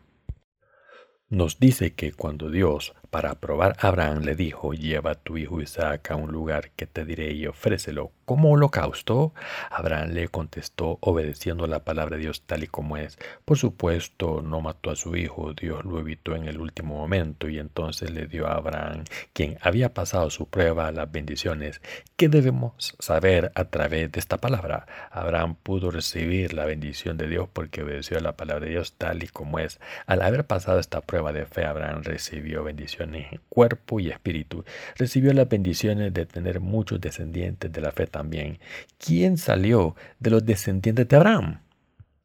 Nos 1.29 1.59
dice 1.59 1.93
que 1.93 2.11
cuando 2.11 2.49
Dios 2.49 2.93
para 3.15 3.35
probar 3.35 3.77
Abraham 3.79 4.23
le 4.23 4.35
dijo, 4.35 4.73
lleva 4.73 5.11
a 5.11 5.15
tu 5.15 5.37
hijo 5.37 5.61
Isaac 5.61 6.11
a 6.11 6.17
un 6.17 6.33
lugar 6.33 6.71
que 6.71 6.85
te 6.85 7.05
diré 7.05 7.31
y 7.31 7.47
ofrécelo 7.47 8.11
como 8.25 8.51
holocausto. 8.51 9.33
Abraham 9.69 10.09
le 10.09 10.27
contestó 10.27 10.97
obedeciendo 10.99 11.65
la 11.65 11.85
palabra 11.85 12.17
de 12.17 12.23
Dios 12.23 12.41
tal 12.41 12.65
y 12.65 12.67
como 12.67 12.97
es. 12.97 13.17
Por 13.45 13.57
supuesto, 13.57 14.41
no 14.41 14.59
mató 14.59 14.89
a 14.89 14.97
su 14.97 15.15
hijo, 15.15 15.53
Dios 15.53 15.85
lo 15.85 15.97
evitó 15.97 16.35
en 16.35 16.45
el 16.45 16.59
último 16.59 16.95
momento 16.95 17.47
y 17.47 17.57
entonces 17.57 18.11
le 18.11 18.27
dio 18.27 18.47
a 18.47 18.55
Abraham, 18.55 19.05
quien 19.31 19.57
había 19.61 19.93
pasado 19.93 20.29
su 20.29 20.49
prueba, 20.49 20.91
las 20.91 21.09
bendiciones. 21.09 21.79
¿Qué 22.17 22.27
debemos 22.27 22.97
saber 22.99 23.53
a 23.55 23.63
través 23.65 24.11
de 24.11 24.19
esta 24.19 24.39
palabra? 24.39 24.87
Abraham 25.09 25.55
pudo 25.55 25.89
recibir 25.89 26.53
la 26.53 26.65
bendición 26.65 27.15
de 27.15 27.29
Dios 27.29 27.47
porque 27.53 27.83
obedeció 27.83 28.19
la 28.19 28.35
palabra 28.35 28.65
de 28.65 28.71
Dios 28.71 28.91
tal 28.97 29.23
y 29.23 29.27
como 29.29 29.59
es. 29.59 29.79
Al 30.05 30.21
haber 30.21 30.45
pasado 30.45 30.79
esta 30.79 30.99
prueba 30.99 31.31
de 31.31 31.45
fe, 31.45 31.63
Abraham 31.63 32.01
recibió 32.03 32.65
bendiciones 32.65 33.04
cuerpo 33.49 33.99
y 33.99 34.09
espíritu. 34.09 34.63
Recibió 34.95 35.33
las 35.33 35.49
bendiciones 35.49 36.13
de 36.13 36.25
tener 36.25 36.59
muchos 36.59 37.01
descendientes 37.01 37.71
de 37.71 37.81
la 37.81 37.91
fe 37.91 38.07
también. 38.07 38.59
¿Quién 38.97 39.37
salió 39.37 39.95
de 40.19 40.29
los 40.31 40.45
descendientes 40.45 41.07
de 41.07 41.15
Abraham? 41.15 41.59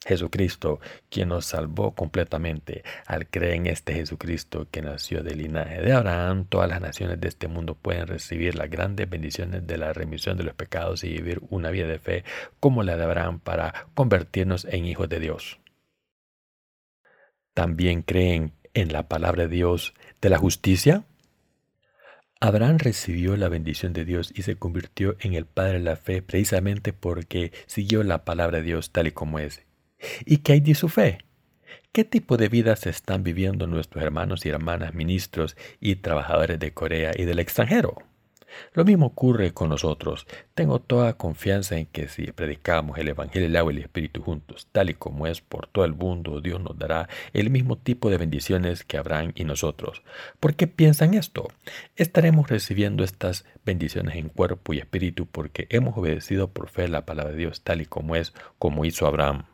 Jesucristo, 0.04 0.80
quien 1.10 1.28
nos 1.28 1.44
salvó 1.46 1.94
completamente. 1.94 2.82
Al 3.06 3.28
creer 3.28 3.54
en 3.54 3.66
este 3.66 3.92
Jesucristo 3.94 4.66
que 4.70 4.80
nació 4.80 5.22
del 5.22 5.38
linaje 5.38 5.82
de 5.82 5.92
Abraham, 5.92 6.46
todas 6.48 6.68
las 6.68 6.80
naciones 6.80 7.20
de 7.20 7.28
este 7.28 7.48
mundo 7.48 7.74
pueden 7.74 8.06
recibir 8.06 8.54
las 8.54 8.70
grandes 8.70 9.08
bendiciones 9.10 9.66
de 9.66 9.76
la 9.76 9.92
remisión 9.92 10.38
de 10.38 10.44
los 10.44 10.54
pecados 10.54 11.04
y 11.04 11.10
vivir 11.10 11.40
una 11.50 11.70
vida 11.70 11.86
de 11.86 11.98
fe 11.98 12.24
como 12.60 12.82
la 12.82 12.96
de 12.96 13.04
Abraham 13.04 13.40
para 13.40 13.88
convertirnos 13.94 14.64
en 14.64 14.86
hijos 14.86 15.08
de 15.08 15.20
Dios. 15.20 15.58
También 17.52 18.02
creen 18.02 18.52
en 18.72 18.92
la 18.92 19.08
palabra 19.08 19.42
de 19.42 19.54
Dios 19.54 19.94
de 20.20 20.30
la 20.30 20.38
justicia? 20.38 21.04
Abraham 22.40 22.78
recibió 22.78 23.36
la 23.36 23.48
bendición 23.48 23.92
de 23.92 24.04
Dios 24.04 24.32
y 24.34 24.42
se 24.42 24.56
convirtió 24.56 25.16
en 25.20 25.34
el 25.34 25.44
padre 25.44 25.74
de 25.74 25.84
la 25.84 25.96
fe 25.96 26.22
precisamente 26.22 26.92
porque 26.92 27.52
siguió 27.66 28.02
la 28.02 28.24
palabra 28.24 28.58
de 28.58 28.64
Dios 28.64 28.92
tal 28.92 29.08
y 29.08 29.12
como 29.12 29.38
es. 29.38 29.62
¿Y 30.24 30.38
qué 30.38 30.54
hay 30.54 30.60
de 30.60 30.74
su 30.74 30.88
fe? 30.88 31.18
¿Qué 31.92 32.04
tipo 32.04 32.36
de 32.36 32.48
vida 32.48 32.76
se 32.76 32.88
están 32.88 33.22
viviendo 33.22 33.66
nuestros 33.66 34.02
hermanos 34.02 34.46
y 34.46 34.48
hermanas 34.48 34.94
ministros 34.94 35.56
y 35.80 35.96
trabajadores 35.96 36.58
de 36.58 36.72
Corea 36.72 37.12
y 37.14 37.24
del 37.24 37.40
extranjero? 37.40 38.09
Lo 38.72 38.84
mismo 38.84 39.06
ocurre 39.06 39.52
con 39.52 39.68
nosotros. 39.68 40.26
Tengo 40.54 40.80
toda 40.80 41.14
confianza 41.14 41.76
en 41.76 41.86
que 41.86 42.08
si 42.08 42.32
predicamos 42.32 42.98
el 42.98 43.08
Evangelio, 43.08 43.48
el 43.48 43.56
agua 43.56 43.72
y 43.72 43.76
el 43.76 43.82
Espíritu 43.82 44.22
juntos, 44.22 44.68
tal 44.72 44.90
y 44.90 44.94
como 44.94 45.26
es 45.26 45.40
por 45.40 45.66
todo 45.66 45.84
el 45.84 45.94
mundo, 45.94 46.40
Dios 46.40 46.60
nos 46.60 46.78
dará 46.78 47.08
el 47.32 47.50
mismo 47.50 47.76
tipo 47.76 48.10
de 48.10 48.18
bendiciones 48.18 48.84
que 48.84 48.98
Abraham 48.98 49.32
y 49.34 49.44
nosotros. 49.44 50.02
¿Por 50.38 50.54
qué 50.54 50.66
piensan 50.66 51.14
esto? 51.14 51.48
Estaremos 51.96 52.48
recibiendo 52.48 53.04
estas 53.04 53.44
bendiciones 53.64 54.16
en 54.16 54.28
cuerpo 54.28 54.72
y 54.72 54.78
espíritu 54.78 55.26
porque 55.26 55.66
hemos 55.70 55.96
obedecido 55.96 56.48
por 56.48 56.68
fe 56.68 56.88
la 56.88 57.06
palabra 57.06 57.32
de 57.32 57.38
Dios 57.38 57.62
tal 57.62 57.80
y 57.80 57.86
como 57.86 58.16
es, 58.16 58.32
como 58.58 58.84
hizo 58.84 59.06
Abraham. 59.06 59.44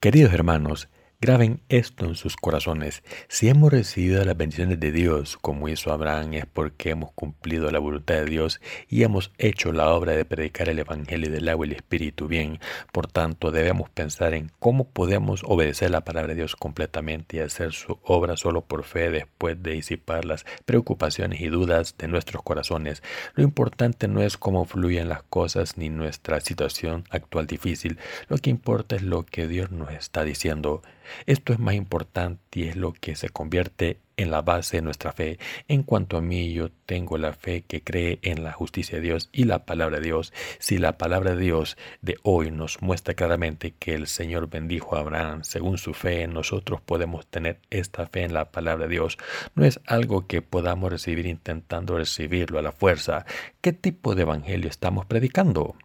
Queridos 0.00 0.32
hermanos, 0.32 0.88
Graben 1.24 1.60
esto 1.68 2.06
en 2.06 2.16
sus 2.16 2.34
corazones. 2.34 3.04
Si 3.28 3.48
hemos 3.48 3.70
recibido 3.70 4.24
las 4.24 4.36
bendiciones 4.36 4.80
de 4.80 4.90
Dios, 4.90 5.38
como 5.40 5.68
hizo 5.68 5.92
Abraham, 5.92 6.34
es 6.34 6.46
porque 6.46 6.90
hemos 6.90 7.12
cumplido 7.12 7.70
la 7.70 7.78
voluntad 7.78 8.16
de 8.16 8.24
Dios 8.24 8.60
y 8.88 9.04
hemos 9.04 9.30
hecho 9.38 9.70
la 9.70 9.90
obra 9.90 10.14
de 10.14 10.24
predicar 10.24 10.68
el 10.68 10.80
Evangelio 10.80 11.30
del 11.30 11.48
agua 11.48 11.64
y 11.64 11.70
el 11.70 11.76
Espíritu 11.76 12.26
bien. 12.26 12.58
Por 12.90 13.06
tanto, 13.06 13.52
debemos 13.52 13.88
pensar 13.88 14.34
en 14.34 14.50
cómo 14.58 14.88
podemos 14.88 15.44
obedecer 15.44 15.92
la 15.92 16.00
palabra 16.00 16.30
de 16.30 16.38
Dios 16.40 16.56
completamente 16.56 17.36
y 17.36 17.40
hacer 17.40 17.72
su 17.72 18.00
obra 18.02 18.36
solo 18.36 18.62
por 18.62 18.82
fe 18.82 19.10
después 19.10 19.62
de 19.62 19.74
disipar 19.74 20.24
las 20.24 20.44
preocupaciones 20.64 21.40
y 21.40 21.46
dudas 21.46 21.94
de 21.98 22.08
nuestros 22.08 22.42
corazones. 22.42 23.00
Lo 23.34 23.44
importante 23.44 24.08
no 24.08 24.22
es 24.22 24.36
cómo 24.36 24.64
fluyen 24.64 25.08
las 25.08 25.22
cosas 25.22 25.78
ni 25.78 25.88
nuestra 25.88 26.40
situación 26.40 27.04
actual 27.10 27.46
difícil. 27.46 28.00
Lo 28.26 28.38
que 28.38 28.50
importa 28.50 28.96
es 28.96 29.02
lo 29.02 29.24
que 29.24 29.46
Dios 29.46 29.70
nos 29.70 29.92
está 29.92 30.24
diciendo. 30.24 30.82
Esto 31.26 31.52
es 31.52 31.58
más 31.58 31.74
importante 31.74 32.40
y 32.54 32.64
es 32.64 32.76
lo 32.76 32.92
que 32.92 33.16
se 33.16 33.28
convierte 33.28 33.98
en 34.16 34.30
la 34.30 34.42
base 34.42 34.76
de 34.76 34.82
nuestra 34.82 35.12
fe. 35.12 35.38
En 35.68 35.82
cuanto 35.82 36.16
a 36.16 36.20
mí, 36.20 36.52
yo 36.52 36.70
tengo 36.86 37.18
la 37.18 37.32
fe 37.32 37.62
que 37.62 37.82
cree 37.82 38.18
en 38.22 38.44
la 38.44 38.52
justicia 38.52 38.98
de 38.98 39.02
Dios 39.02 39.28
y 39.32 39.44
la 39.44 39.64
palabra 39.64 39.98
de 39.98 40.04
Dios. 40.04 40.32
Si 40.58 40.78
la 40.78 40.98
palabra 40.98 41.34
de 41.34 41.42
Dios 41.42 41.76
de 42.00 42.18
hoy 42.22 42.50
nos 42.50 42.82
muestra 42.82 43.14
claramente 43.14 43.74
que 43.78 43.94
el 43.94 44.06
Señor 44.06 44.48
bendijo 44.48 44.96
a 44.96 45.00
Abraham 45.00 45.44
según 45.44 45.78
su 45.78 45.94
fe, 45.94 46.26
nosotros 46.26 46.80
podemos 46.80 47.26
tener 47.26 47.58
esta 47.70 48.06
fe 48.06 48.22
en 48.22 48.34
la 48.34 48.50
palabra 48.50 48.86
de 48.86 48.92
Dios. 48.92 49.18
No 49.54 49.64
es 49.64 49.80
algo 49.86 50.26
que 50.26 50.42
podamos 50.42 50.90
recibir 50.90 51.26
intentando 51.26 51.96
recibirlo 51.96 52.58
a 52.58 52.62
la 52.62 52.72
fuerza. 52.72 53.24
¿Qué 53.60 53.72
tipo 53.72 54.14
de 54.14 54.22
evangelio 54.22 54.68
estamos 54.68 55.06
predicando? 55.06 55.76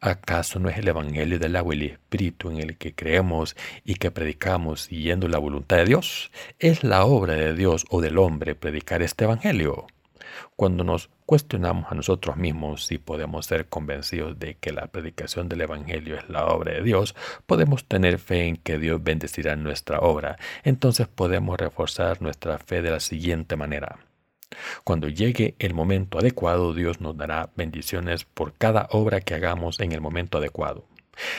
¿Acaso 0.00 0.58
no 0.58 0.68
es 0.68 0.78
el 0.78 0.88
Evangelio 0.88 1.38
del 1.38 1.56
agua 1.56 1.74
y 1.74 1.78
el 1.78 1.90
Espíritu 1.92 2.50
en 2.50 2.58
el 2.58 2.76
que 2.76 2.94
creemos 2.94 3.56
y 3.84 3.94
que 3.94 4.10
predicamos 4.10 4.82
siguiendo 4.82 5.28
la 5.28 5.38
voluntad 5.38 5.78
de 5.78 5.86
Dios? 5.86 6.30
Es 6.58 6.84
la 6.84 7.04
obra 7.04 7.34
de 7.34 7.54
Dios 7.54 7.86
o 7.90 8.00
del 8.00 8.18
hombre 8.18 8.54
predicar 8.54 9.02
este 9.02 9.24
Evangelio. 9.24 9.86
Cuando 10.54 10.84
nos 10.84 11.10
cuestionamos 11.24 11.90
a 11.90 11.94
nosotros 11.94 12.36
mismos 12.36 12.86
si 12.86 12.98
podemos 12.98 13.46
ser 13.46 13.68
convencidos 13.68 14.38
de 14.38 14.56
que 14.56 14.72
la 14.72 14.86
predicación 14.86 15.48
del 15.48 15.62
Evangelio 15.62 16.16
es 16.16 16.28
la 16.28 16.46
obra 16.46 16.74
de 16.74 16.82
Dios, 16.82 17.14
podemos 17.46 17.84
tener 17.84 18.18
fe 18.18 18.46
en 18.46 18.56
que 18.56 18.78
Dios 18.78 19.02
bendecirá 19.02 19.56
nuestra 19.56 20.00
obra. 20.00 20.38
Entonces 20.62 21.08
podemos 21.08 21.58
reforzar 21.58 22.22
nuestra 22.22 22.58
fe 22.58 22.82
de 22.82 22.90
la 22.90 23.00
siguiente 23.00 23.56
manera. 23.56 23.98
Cuando 24.84 25.08
llegue 25.08 25.56
el 25.58 25.74
momento 25.74 26.18
adecuado, 26.18 26.74
Dios 26.74 27.00
nos 27.00 27.16
dará 27.16 27.50
bendiciones 27.56 28.24
por 28.24 28.54
cada 28.54 28.88
obra 28.90 29.20
que 29.20 29.34
hagamos 29.34 29.80
en 29.80 29.92
el 29.92 30.00
momento 30.00 30.38
adecuado. 30.38 30.86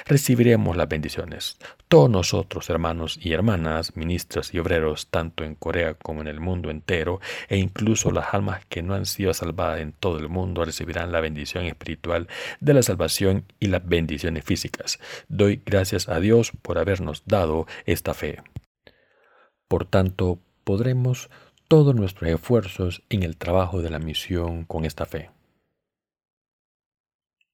Recibiremos 0.05 0.75
las 0.75 0.89
bendiciones. 0.89 1.57
Todos 1.87 2.09
nosotros, 2.09 2.69
hermanos 2.69 3.19
y 3.21 3.33
hermanas, 3.33 3.95
ministros 3.95 4.53
y 4.53 4.59
obreros, 4.59 5.07
tanto 5.07 5.43
en 5.43 5.55
Corea 5.55 5.93
como 5.93 6.21
en 6.21 6.27
el 6.27 6.39
mundo 6.39 6.69
entero, 6.71 7.19
e 7.47 7.57
incluso 7.57 8.11
las 8.11 8.33
almas 8.33 8.65
que 8.65 8.81
no 8.81 8.95
han 8.95 9.05
sido 9.05 9.33
salvadas 9.33 9.79
en 9.79 9.93
todo 9.93 10.17
el 10.17 10.29
mundo, 10.29 10.65
recibirán 10.65 11.11
la 11.11 11.21
bendición 11.21 11.65
espiritual 11.65 12.27
de 12.59 12.73
la 12.73 12.81
salvación 12.81 13.45
y 13.59 13.67
las 13.67 13.87
bendiciones 13.87 14.43
físicas. 14.43 14.99
Doy 15.27 15.61
gracias 15.65 16.09
a 16.09 16.19
Dios 16.19 16.51
por 16.61 16.79
habernos 16.79 17.23
dado 17.25 17.67
esta 17.85 18.13
fe. 18.13 18.41
Por 19.67 19.85
tanto, 19.85 20.39
podremos 20.63 21.29
todos 21.67 21.93
nuestros 21.95 22.31
esfuerzos 22.31 23.03
en 23.09 23.23
el 23.23 23.35
trabajo 23.35 23.81
de 23.81 23.89
la 23.89 23.99
misión 23.99 24.63
con 24.63 24.85
esta 24.85 25.05
fe. 25.05 25.31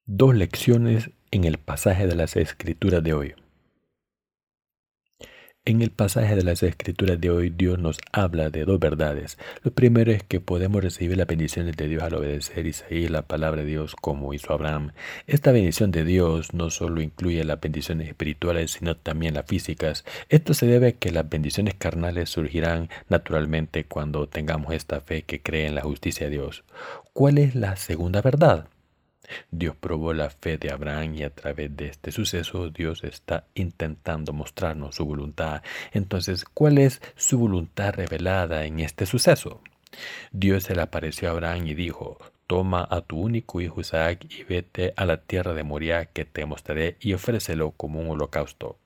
Dos 0.06 0.36
lecciones 0.36 1.12
en 1.32 1.46
el 1.46 1.58
pasaje 1.58 2.06
de 2.06 2.16
las 2.16 2.36
Escrituras 2.36 3.04
de 3.04 3.14
hoy. 3.14 3.36
En 5.66 5.82
el 5.82 5.92
pasaje 5.92 6.36
de 6.36 6.44
las 6.44 6.62
Escrituras 6.62 7.22
de 7.22 7.30
hoy 7.30 7.50
Dios 7.50 7.80
nos 7.80 7.98
habla 8.12 8.50
de 8.50 8.66
dos 8.66 8.82
verdades. 8.82 9.38
Lo 9.62 9.72
primero 9.72 10.12
es 10.12 10.22
que 10.22 10.42
podemos 10.42 10.84
recibir 10.84 11.16
las 11.16 11.26
bendiciones 11.26 11.78
de 11.78 11.88
Dios 11.88 12.04
al 12.04 12.16
obedecer 12.16 12.68
y 12.68 12.74
seguir 12.74 13.12
la 13.12 13.22
palabra 13.22 13.62
de 13.62 13.70
Dios 13.70 13.96
como 13.96 14.34
hizo 14.34 14.52
Abraham. 14.52 14.92
Esta 15.26 15.54
bendición 15.54 15.92
de 15.92 16.04
Dios 16.04 16.54
no 16.54 16.70
solo 16.70 17.02
incluye 17.02 17.42
las 17.46 17.62
bendiciones 17.62 18.10
espirituales, 18.10 18.72
sino 18.72 18.98
también 18.98 19.36
las 19.36 19.46
físicas. 19.46 20.04
Esto 20.28 20.54
se 20.54 20.66
debe 20.66 20.88
a 20.88 20.92
que 20.92 21.14
las 21.14 21.30
bendiciones 21.30 21.76
carnales 21.76 22.30
surgirán 22.30 22.90
naturalmente 23.08 23.86
cuando 23.86 24.28
tengamos 24.28 24.74
esta 24.74 25.00
fe 25.00 25.22
que 25.22 25.42
cree 25.42 25.68
en 25.68 25.76
la 25.76 25.82
justicia 25.82 26.26
de 26.26 26.34
Dios. 26.34 26.66
¿Cuál 27.14 27.38
es 27.38 27.56
la 27.56 27.78
segunda 27.78 28.22
verdad? 28.22 28.68
Dios 29.52 29.76
probó 29.76 30.14
la 30.14 30.30
fe 30.30 30.58
de 30.58 30.72
Abraham 30.72 31.16
y 31.16 31.24
a 31.24 31.30
través 31.30 31.76
de 31.76 31.88
este 31.88 32.12
suceso 32.12 32.70
Dios 32.70 33.04
está 33.04 33.46
intentando 33.56 34.34
mostrarnos 34.34 34.96
su 34.96 35.06
voluntad. 35.06 35.62
Entonces, 35.92 36.46
¿cuál 36.46 36.78
es 36.78 37.02
su 37.16 37.40
voluntad 37.40 37.94
revelada 37.94 38.66
en 38.66 38.80
este 38.80 39.06
suceso? 39.06 39.62
Dios 40.32 40.64
se 40.64 40.76
le 40.76 40.82
apareció 40.82 41.30
a 41.30 41.32
Abraham 41.32 41.68
y 41.68 41.74
dijo, 41.74 42.18
Toma 42.48 42.86
a 42.90 43.02
tu 43.02 43.20
único 43.20 43.62
hijo 43.62 43.82
Isaac 43.82 44.26
y 44.30 44.44
vete 44.44 44.94
a 44.98 45.06
la 45.06 45.18
tierra 45.18 45.54
de 45.54 45.64
Moria 45.64 46.06
que 46.06 46.26
te 46.26 46.46
mostraré 46.46 46.98
y 47.00 47.14
ofrécelo 47.14 47.72
como 47.72 48.02
un 48.02 48.10
holocausto. 48.10 48.78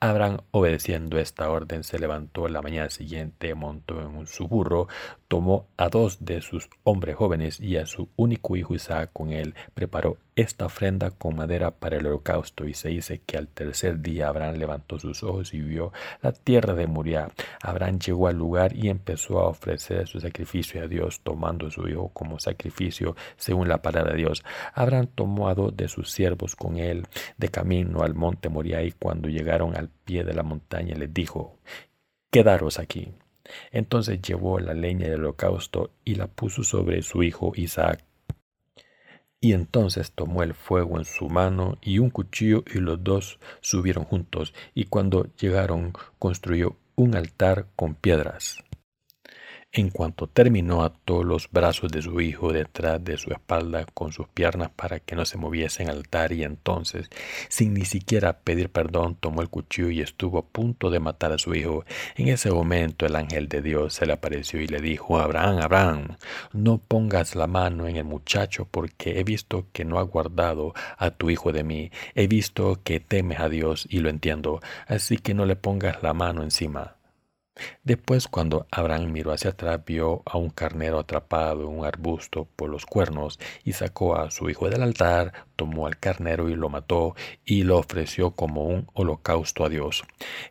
Abraham, 0.00 0.38
obedeciendo 0.50 1.18
esta 1.18 1.50
orden, 1.50 1.84
se 1.84 1.98
levantó 1.98 2.48
la 2.48 2.62
mañana 2.62 2.90
siguiente, 2.90 3.54
montó 3.54 4.00
en 4.00 4.26
su 4.26 4.46
burro, 4.46 4.88
tomó 5.28 5.66
a 5.76 5.88
dos 5.88 6.24
de 6.24 6.40
sus 6.40 6.68
hombres 6.84 7.16
jóvenes 7.16 7.60
y 7.60 7.76
a 7.76 7.86
su 7.86 8.08
único 8.16 8.56
hijo 8.56 8.74
Isaac 8.74 9.10
con 9.12 9.32
él, 9.32 9.54
preparó 9.74 10.18
esta 10.36 10.66
ofrenda 10.66 11.10
con 11.10 11.34
madera 11.34 11.70
para 11.70 11.96
el 11.96 12.06
holocausto 12.06 12.66
y 12.66 12.74
se 12.74 12.90
dice 12.90 13.22
que 13.24 13.38
al 13.38 13.48
tercer 13.48 14.02
día 14.02 14.28
Abraham 14.28 14.56
levantó 14.56 14.98
sus 14.98 15.22
ojos 15.22 15.54
y 15.54 15.60
vio 15.60 15.92
la 16.20 16.32
tierra 16.32 16.74
de 16.74 16.86
Moriah. 16.86 17.28
Abraham 17.62 17.98
llegó 17.98 18.28
al 18.28 18.36
lugar 18.36 18.76
y 18.76 18.88
empezó 18.88 19.40
a 19.40 19.48
ofrecer 19.48 20.06
su 20.06 20.20
sacrificio 20.20 20.82
a 20.82 20.88
Dios, 20.88 21.20
tomando 21.22 21.66
a 21.66 21.70
su 21.70 21.88
hijo 21.88 22.10
como 22.10 22.38
sacrificio 22.38 23.16
según 23.36 23.68
la 23.68 23.80
palabra 23.80 24.12
de 24.12 24.18
Dios. 24.18 24.44
Abraham 24.74 25.08
tomó 25.14 25.48
a 25.48 25.54
dos 25.54 25.76
de 25.76 25.88
sus 25.88 26.10
siervos 26.10 26.54
con 26.54 26.76
él 26.76 27.06
de 27.38 27.48
camino 27.48 28.02
al 28.02 28.14
monte 28.14 28.48
Moriah 28.50 28.82
y 28.82 28.92
cuando 28.92 29.28
llegaron 29.28 29.76
al 29.76 29.88
pie 29.88 30.22
de 30.22 30.34
la 30.34 30.42
montaña 30.42 30.94
les 30.96 31.12
dijo, 31.12 31.58
quedaros 32.30 32.78
aquí. 32.78 33.12
Entonces 33.70 34.20
llevó 34.22 34.58
la 34.58 34.74
leña 34.74 35.08
del 35.08 35.20
holocausto 35.20 35.90
y 36.04 36.14
la 36.14 36.26
puso 36.26 36.62
sobre 36.62 37.02
su 37.02 37.22
hijo 37.22 37.52
Isaac. 37.56 38.04
Y 39.40 39.52
entonces 39.52 40.12
tomó 40.12 40.42
el 40.42 40.54
fuego 40.54 40.98
en 40.98 41.04
su 41.04 41.28
mano 41.28 41.78
y 41.80 41.98
un 41.98 42.10
cuchillo 42.10 42.64
y 42.74 42.78
los 42.78 43.02
dos 43.04 43.38
subieron 43.60 44.04
juntos 44.04 44.54
y 44.74 44.84
cuando 44.84 45.28
llegaron 45.36 45.92
construyó 46.18 46.76
un 46.96 47.14
altar 47.14 47.66
con 47.76 47.94
piedras. 47.94 48.65
En 49.78 49.90
cuanto 49.90 50.26
terminó, 50.26 50.84
ató 50.84 51.22
los 51.22 51.50
brazos 51.50 51.92
de 51.92 52.00
su 52.00 52.18
hijo 52.22 52.50
detrás 52.50 53.04
de 53.04 53.18
su 53.18 53.30
espalda 53.30 53.84
con 53.92 54.10
sus 54.10 54.26
piernas 54.26 54.70
para 54.74 55.00
que 55.00 55.14
no 55.14 55.26
se 55.26 55.36
moviesen 55.36 55.90
al 55.90 55.98
altar 55.98 56.32
y 56.32 56.44
entonces, 56.44 57.10
sin 57.50 57.74
ni 57.74 57.84
siquiera 57.84 58.38
pedir 58.38 58.70
perdón, 58.70 59.16
tomó 59.16 59.42
el 59.42 59.50
cuchillo 59.50 59.90
y 59.90 60.00
estuvo 60.00 60.38
a 60.38 60.46
punto 60.46 60.88
de 60.88 60.98
matar 60.98 61.32
a 61.32 61.38
su 61.38 61.54
hijo. 61.54 61.84
En 62.16 62.28
ese 62.28 62.50
momento 62.50 63.04
el 63.04 63.16
ángel 63.16 63.50
de 63.50 63.60
Dios 63.60 63.92
se 63.92 64.06
le 64.06 64.14
apareció 64.14 64.62
y 64.62 64.66
le 64.66 64.80
dijo, 64.80 65.18
Abraham, 65.18 65.58
Abraham, 65.58 66.16
no 66.54 66.78
pongas 66.78 67.34
la 67.34 67.46
mano 67.46 67.86
en 67.86 67.96
el 67.96 68.04
muchacho 68.04 68.66
porque 68.70 69.20
he 69.20 69.24
visto 69.24 69.66
que 69.74 69.84
no 69.84 69.98
ha 69.98 70.02
guardado 70.04 70.72
a 70.96 71.10
tu 71.10 71.28
hijo 71.28 71.52
de 71.52 71.64
mí. 71.64 71.90
He 72.14 72.28
visto 72.28 72.80
que 72.82 72.98
temes 72.98 73.40
a 73.40 73.50
Dios 73.50 73.86
y 73.90 73.98
lo 73.98 74.08
entiendo, 74.08 74.62
así 74.86 75.18
que 75.18 75.34
no 75.34 75.44
le 75.44 75.56
pongas 75.56 76.02
la 76.02 76.14
mano 76.14 76.42
encima. 76.42 76.96
Después, 77.84 78.28
cuando 78.28 78.66
Abraham 78.70 79.12
miró 79.12 79.32
hacia 79.32 79.50
atrás, 79.50 79.80
vio 79.86 80.22
a 80.26 80.38
un 80.38 80.50
carnero 80.50 80.98
atrapado 80.98 81.62
en 81.62 81.78
un 81.78 81.84
arbusto 81.84 82.46
por 82.56 82.68
los 82.68 82.86
cuernos 82.86 83.38
y 83.64 83.72
sacó 83.72 84.16
a 84.16 84.30
su 84.30 84.50
hijo 84.50 84.68
del 84.68 84.82
altar, 84.82 85.32
tomó 85.56 85.86
al 85.86 85.98
carnero 85.98 86.48
y 86.48 86.54
lo 86.54 86.68
mató 86.68 87.14
y 87.44 87.62
lo 87.62 87.78
ofreció 87.78 88.32
como 88.32 88.64
un 88.64 88.88
holocausto 88.94 89.64
a 89.64 89.68
Dios. 89.68 90.04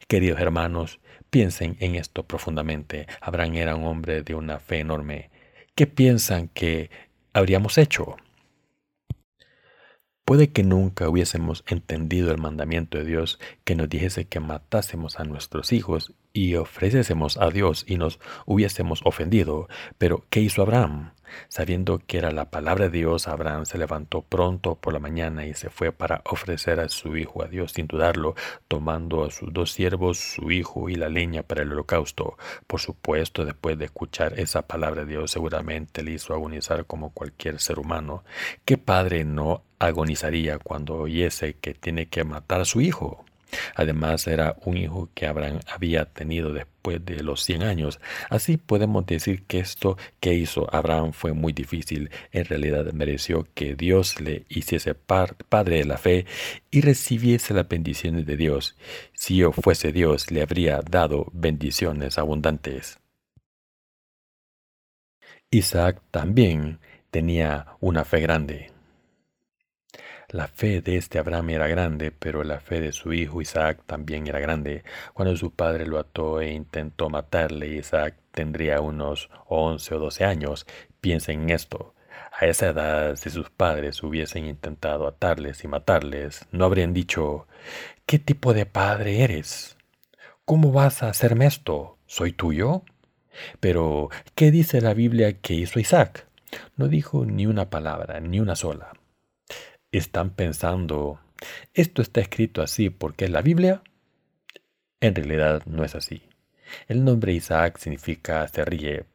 Queridos 0.07 0.39
hermanos, 0.39 1.00
piensen 1.29 1.77
en 1.79 1.95
esto 1.95 2.24
profundamente. 2.24 3.07
Abraham 3.21 3.55
era 3.55 3.75
un 3.75 3.85
hombre 3.85 4.24
de 4.24 4.35
una 4.35 4.59
fe 4.59 4.79
enorme. 4.79 5.29
¿qué 5.75 5.88
piensan 5.88 6.47
que 6.47 6.89
habríamos 7.33 7.77
hecho? 7.77 8.15
Puede 10.24 10.51
que 10.51 10.63
nunca 10.63 11.07
hubiésemos 11.07 11.63
entendido 11.67 12.31
el 12.31 12.39
mandamiento 12.39 12.97
de 12.97 13.03
Dios 13.03 13.39
que 13.63 13.75
nos 13.75 13.89
dijese 13.89 14.25
que 14.25 14.39
matásemos 14.39 15.19
a 15.19 15.25
nuestros 15.25 15.71
hijos 15.71 16.13
y 16.35 16.55
ofreciésemos 16.57 17.37
a 17.37 17.49
Dios 17.49 17.85
y 17.87 17.97
nos 17.97 18.19
hubiésemos 18.45 18.99
ofendido. 19.05 19.69
Pero, 19.97 20.25
¿qué 20.29 20.41
hizo 20.41 20.61
Abraham? 20.61 21.13
Sabiendo 21.47 21.99
que 22.05 22.17
era 22.17 22.31
la 22.31 22.51
palabra 22.51 22.89
de 22.89 22.97
Dios, 22.99 23.29
Abraham 23.29 23.65
se 23.65 23.77
levantó 23.77 24.21
pronto 24.21 24.75
por 24.75 24.93
la 24.93 24.99
mañana 24.99 25.45
y 25.45 25.53
se 25.53 25.69
fue 25.69 25.93
para 25.93 26.21
ofrecer 26.25 26.81
a 26.81 26.89
su 26.89 27.15
hijo 27.15 27.41
a 27.41 27.47
Dios 27.47 27.71
sin 27.71 27.87
dudarlo, 27.87 28.35
tomando 28.67 29.23
a 29.23 29.31
sus 29.31 29.53
dos 29.53 29.71
siervos, 29.71 30.17
su 30.19 30.51
hijo 30.51 30.89
y 30.89 30.95
la 30.95 31.07
leña 31.07 31.41
para 31.43 31.63
el 31.63 31.71
holocausto. 31.71 32.37
Por 32.67 32.81
supuesto, 32.81 33.45
después 33.45 33.77
de 33.77 33.85
escuchar 33.85 34.37
esa 34.37 34.67
palabra 34.67 35.05
de 35.05 35.11
Dios, 35.11 35.31
seguramente 35.31 36.03
le 36.03 36.11
hizo 36.11 36.33
agonizar 36.33 36.85
como 36.85 37.11
cualquier 37.11 37.61
ser 37.61 37.79
humano. 37.79 38.25
¿Qué 38.65 38.77
padre 38.77 39.23
no 39.23 39.63
agonizaría 39.79 40.59
cuando 40.59 40.95
oyese 40.95 41.55
que 41.55 41.73
tiene 41.73 42.07
que 42.07 42.25
matar 42.25 42.59
a 42.59 42.65
su 42.65 42.81
hijo? 42.81 43.25
Además 43.75 44.27
era 44.27 44.55
un 44.65 44.77
hijo 44.77 45.09
que 45.13 45.27
Abraham 45.27 45.59
había 45.67 46.05
tenido 46.05 46.53
después 46.53 47.03
de 47.05 47.23
los 47.23 47.43
100 47.43 47.63
años. 47.63 47.99
Así 48.29 48.57
podemos 48.57 49.05
decir 49.05 49.43
que 49.43 49.59
esto 49.59 49.97
que 50.19 50.33
hizo 50.33 50.67
Abraham 50.73 51.13
fue 51.13 51.33
muy 51.33 51.53
difícil. 51.53 52.09
En 52.31 52.45
realidad 52.45 52.91
mereció 52.93 53.47
que 53.53 53.75
Dios 53.75 54.19
le 54.21 54.45
hiciese 54.49 54.95
padre 54.95 55.77
de 55.77 55.85
la 55.85 55.97
fe 55.97 56.25
y 56.71 56.81
recibiese 56.81 57.53
las 57.53 57.67
bendiciones 57.67 58.25
de 58.25 58.37
Dios. 58.37 58.75
Si 59.13 59.37
yo 59.37 59.51
fuese 59.51 59.91
Dios, 59.91 60.31
le 60.31 60.41
habría 60.41 60.81
dado 60.81 61.27
bendiciones 61.33 62.17
abundantes. 62.17 62.99
Isaac 65.51 66.01
también 66.11 66.79
tenía 67.11 67.67
una 67.79 68.03
fe 68.03 68.19
grande. 68.19 68.75
La 70.35 70.49
fe 70.49 70.81
de 70.81 70.97
este 70.97 71.17
Abraham 71.17 71.51
era 71.51 71.69
grande, 71.69 72.11
pero 72.11 72.43
la 72.43 72.59
fe 72.59 72.81
de 72.81 72.91
su 72.91 73.13
hijo 73.13 73.41
Isaac 73.41 73.83
también 73.85 74.27
era 74.27 74.41
grande. 74.41 74.83
Cuando 75.13 75.37
su 75.37 75.51
padre 75.51 75.87
lo 75.87 75.97
ató 75.97 76.41
e 76.41 76.51
intentó 76.51 77.09
matarle, 77.09 77.67
Isaac 77.67 78.17
tendría 78.33 78.81
unos 78.81 79.29
once 79.47 79.95
o 79.95 79.99
doce 79.99 80.25
años. 80.25 80.67
Piensen 80.99 81.43
en 81.43 81.51
esto. 81.51 81.95
A 82.37 82.47
esa 82.47 82.67
edad, 82.71 83.15
si 83.15 83.29
sus 83.29 83.49
padres 83.49 84.03
hubiesen 84.03 84.45
intentado 84.45 85.07
atarles 85.07 85.63
y 85.63 85.69
matarles, 85.69 86.45
no 86.51 86.65
habrían 86.65 86.93
dicho, 86.93 87.47
¿qué 88.05 88.19
tipo 88.19 88.53
de 88.53 88.65
padre 88.65 89.23
eres? 89.23 89.77
¿Cómo 90.43 90.73
vas 90.73 91.01
a 91.01 91.07
hacerme 91.07 91.45
esto? 91.45 91.97
¿Soy 92.07 92.33
tuyo? 92.33 92.83
Pero, 93.61 94.09
¿qué 94.35 94.51
dice 94.51 94.81
la 94.81 94.93
Biblia 94.93 95.39
que 95.39 95.53
hizo 95.53 95.79
Isaac? 95.79 96.27
No 96.75 96.89
dijo 96.89 97.25
ni 97.25 97.45
una 97.45 97.69
palabra, 97.69 98.19
ni 98.19 98.41
una 98.41 98.57
sola 98.57 98.91
están 99.97 100.29
pensando, 100.31 101.19
esto 101.73 102.01
está 102.01 102.21
escrito 102.21 102.61
así 102.61 102.89
porque 102.89 103.25
es 103.25 103.31
la 103.31 103.41
Biblia. 103.41 103.81
En 105.01 105.15
realidad 105.15 105.63
no 105.65 105.83
es 105.83 105.95
así. 105.95 106.23
El 106.87 107.03
nombre 107.03 107.33
Isaac 107.33 107.77
significa 107.77 108.47
se 108.47 108.65
ríe. 108.65 109.05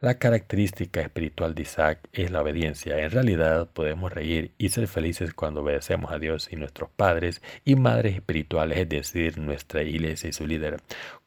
La 0.00 0.16
característica 0.16 1.00
espiritual 1.00 1.56
de 1.56 1.62
Isaac 1.62 2.08
es 2.12 2.30
la 2.30 2.42
obediencia. 2.42 3.00
En 3.00 3.10
realidad 3.10 3.68
podemos 3.72 4.12
reír 4.12 4.52
y 4.56 4.68
ser 4.68 4.86
felices 4.86 5.34
cuando 5.34 5.62
obedecemos 5.62 6.12
a 6.12 6.20
Dios 6.20 6.48
y 6.52 6.56
nuestros 6.56 6.88
padres 6.90 7.42
y 7.64 7.74
madres 7.74 8.14
espirituales, 8.14 8.78
es 8.78 8.88
decir, 8.88 9.38
nuestra 9.38 9.82
iglesia 9.82 10.30
y 10.30 10.32
su 10.32 10.46
líder. 10.46 10.76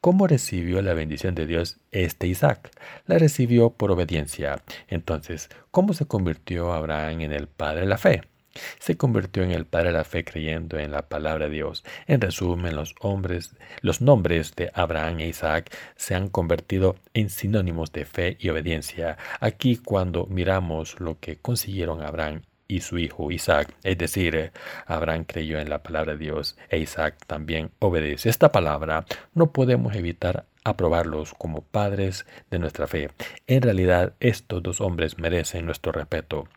¿Cómo 0.00 0.26
recibió 0.26 0.80
la 0.80 0.94
bendición 0.94 1.34
de 1.34 1.46
Dios 1.46 1.80
este 1.90 2.28
Isaac? 2.28 2.70
La 3.04 3.18
recibió 3.18 3.70
por 3.70 3.90
obediencia. 3.90 4.62
Entonces, 4.88 5.50
¿cómo 5.70 5.92
se 5.92 6.06
convirtió 6.06 6.72
Abraham 6.72 7.20
en 7.20 7.32
el 7.34 7.48
padre 7.48 7.82
de 7.82 7.86
la 7.88 7.98
fe? 7.98 8.31
Se 8.78 8.96
convirtió 8.96 9.42
en 9.42 9.50
el 9.50 9.66
padre 9.66 9.88
de 9.88 9.98
la 9.98 10.04
fe 10.04 10.24
creyendo 10.24 10.78
en 10.78 10.90
la 10.90 11.08
palabra 11.08 11.46
de 11.46 11.54
Dios. 11.54 11.84
En 12.06 12.20
resumen, 12.20 12.76
los 12.76 12.94
hombres, 13.00 13.54
los 13.80 14.00
nombres 14.00 14.54
de 14.54 14.70
Abraham 14.74 15.20
e 15.20 15.28
Isaac 15.28 15.74
se 15.96 16.14
han 16.14 16.28
convertido 16.28 16.96
en 17.14 17.30
sinónimos 17.30 17.92
de 17.92 18.04
fe 18.04 18.36
y 18.40 18.48
obediencia. 18.48 19.16
Aquí 19.40 19.76
cuando 19.76 20.26
miramos 20.26 21.00
lo 21.00 21.18
que 21.18 21.36
consiguieron 21.36 22.02
Abraham 22.02 22.42
y 22.68 22.80
su 22.80 22.98
hijo 22.98 23.30
Isaac, 23.30 23.74
es 23.82 23.98
decir, 23.98 24.52
Abraham 24.86 25.24
creyó 25.24 25.58
en 25.58 25.68
la 25.68 25.82
palabra 25.82 26.12
de 26.12 26.18
Dios 26.18 26.56
e 26.70 26.78
Isaac 26.78 27.16
también 27.26 27.70
obedeció 27.80 28.30
esta 28.30 28.50
palabra, 28.50 29.04
no 29.34 29.52
podemos 29.52 29.94
evitar 29.94 30.46
aprobarlos 30.64 31.34
como 31.34 31.62
padres 31.62 32.24
de 32.50 32.58
nuestra 32.58 32.86
fe. 32.86 33.10
En 33.46 33.62
realidad, 33.62 34.14
estos 34.20 34.62
dos 34.62 34.80
hombres 34.80 35.18
merecen 35.18 35.66
nuestro 35.66 35.92
respeto 35.92 36.48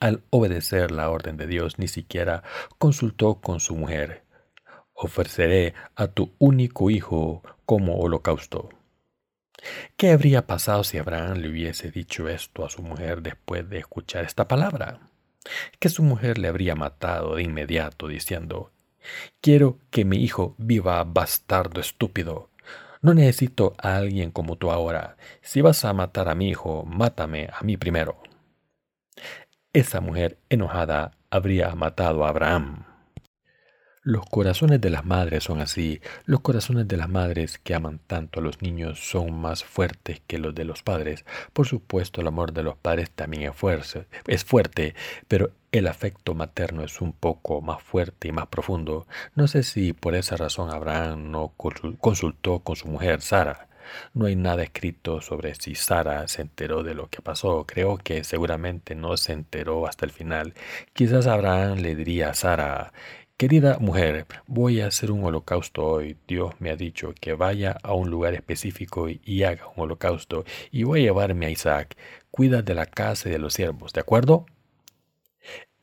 al 0.00 0.22
obedecer 0.30 0.90
la 0.90 1.10
orden 1.10 1.36
de 1.36 1.46
Dios, 1.46 1.78
ni 1.78 1.88
siquiera 1.88 2.42
consultó 2.78 3.40
con 3.40 3.60
su 3.60 3.76
mujer. 3.76 4.24
Ofreceré 4.92 5.74
a 5.96 6.06
tu 6.08 6.34
único 6.38 6.90
hijo 6.90 7.42
como 7.66 7.98
holocausto. 7.98 8.68
¿Qué 9.96 10.10
habría 10.10 10.46
pasado 10.46 10.84
si 10.84 10.98
Abraham 10.98 11.38
le 11.38 11.48
hubiese 11.48 11.90
dicho 11.90 12.28
esto 12.28 12.64
a 12.64 12.70
su 12.70 12.82
mujer 12.82 13.22
después 13.22 13.68
de 13.68 13.78
escuchar 13.78 14.24
esta 14.24 14.46
palabra? 14.46 15.00
Que 15.78 15.88
su 15.88 16.02
mujer 16.02 16.38
le 16.38 16.48
habría 16.48 16.74
matado 16.74 17.36
de 17.36 17.42
inmediato 17.42 18.08
diciendo, 18.08 18.72
Quiero 19.40 19.78
que 19.90 20.04
mi 20.04 20.18
hijo 20.18 20.54
viva 20.58 21.02
bastardo 21.04 21.80
estúpido. 21.80 22.50
No 23.02 23.12
necesito 23.12 23.74
a 23.78 23.96
alguien 23.96 24.30
como 24.30 24.56
tú 24.56 24.70
ahora. 24.70 25.16
Si 25.42 25.60
vas 25.60 25.84
a 25.84 25.92
matar 25.92 26.28
a 26.28 26.34
mi 26.34 26.48
hijo, 26.48 26.84
mátame 26.86 27.48
a 27.52 27.62
mí 27.62 27.76
primero 27.76 28.23
esa 29.74 30.00
mujer 30.00 30.38
enojada 30.48 31.18
habría 31.30 31.74
matado 31.74 32.24
a 32.24 32.28
Abraham. 32.28 32.84
Los 34.02 34.24
corazones 34.26 34.80
de 34.80 34.90
las 34.90 35.04
madres 35.04 35.44
son 35.44 35.60
así. 35.60 36.00
Los 36.26 36.40
corazones 36.40 36.86
de 36.86 36.96
las 36.96 37.08
madres 37.08 37.58
que 37.58 37.74
aman 37.74 37.98
tanto 38.06 38.38
a 38.38 38.42
los 38.42 38.62
niños 38.62 39.00
son 39.10 39.32
más 39.32 39.64
fuertes 39.64 40.22
que 40.28 40.38
los 40.38 40.54
de 40.54 40.64
los 40.64 40.84
padres. 40.84 41.24
Por 41.52 41.66
supuesto, 41.66 42.20
el 42.20 42.28
amor 42.28 42.52
de 42.52 42.62
los 42.62 42.76
padres 42.76 43.10
también 43.10 43.50
es 43.50 43.56
fuerte, 43.56 44.06
es 44.28 44.44
fuerte, 44.44 44.94
pero 45.26 45.50
el 45.72 45.88
afecto 45.88 46.34
materno 46.34 46.84
es 46.84 47.00
un 47.00 47.12
poco 47.12 47.60
más 47.60 47.82
fuerte 47.82 48.28
y 48.28 48.32
más 48.32 48.46
profundo. 48.46 49.08
No 49.34 49.48
sé 49.48 49.64
si 49.64 49.92
por 49.92 50.14
esa 50.14 50.36
razón 50.36 50.70
Abraham 50.70 51.32
no 51.32 51.52
consultó 51.56 52.60
con 52.60 52.76
su 52.76 52.86
mujer 52.86 53.22
Sara. 53.22 53.68
No 54.12 54.26
hay 54.26 54.36
nada 54.36 54.62
escrito 54.62 55.20
sobre 55.20 55.54
si 55.54 55.74
Sara 55.74 56.26
se 56.28 56.42
enteró 56.42 56.82
de 56.82 56.94
lo 56.94 57.08
que 57.08 57.22
pasó. 57.22 57.64
Creo 57.66 57.98
que 57.98 58.24
seguramente 58.24 58.94
no 58.94 59.16
se 59.16 59.32
enteró 59.32 59.86
hasta 59.86 60.04
el 60.06 60.12
final. 60.12 60.54
Quizás 60.92 61.26
Abraham 61.26 61.78
le 61.78 61.94
diría 61.94 62.30
a 62.30 62.34
Sara, 62.34 62.92
Querida 63.36 63.78
mujer, 63.80 64.26
voy 64.46 64.80
a 64.80 64.86
hacer 64.86 65.10
un 65.10 65.24
holocausto 65.24 65.84
hoy. 65.84 66.16
Dios 66.28 66.54
me 66.60 66.70
ha 66.70 66.76
dicho 66.76 67.12
que 67.20 67.34
vaya 67.34 67.76
a 67.82 67.92
un 67.92 68.08
lugar 68.08 68.32
específico 68.34 69.08
y 69.08 69.42
haga 69.42 69.66
un 69.74 69.82
holocausto, 69.82 70.44
y 70.70 70.84
voy 70.84 71.00
a 71.00 71.02
llevarme 71.04 71.46
a 71.46 71.50
Isaac. 71.50 71.96
Cuida 72.30 72.62
de 72.62 72.74
la 72.74 72.86
casa 72.86 73.28
y 73.28 73.32
de 73.32 73.40
los 73.40 73.54
siervos, 73.54 73.92
¿de 73.92 74.00
acuerdo? 74.00 74.46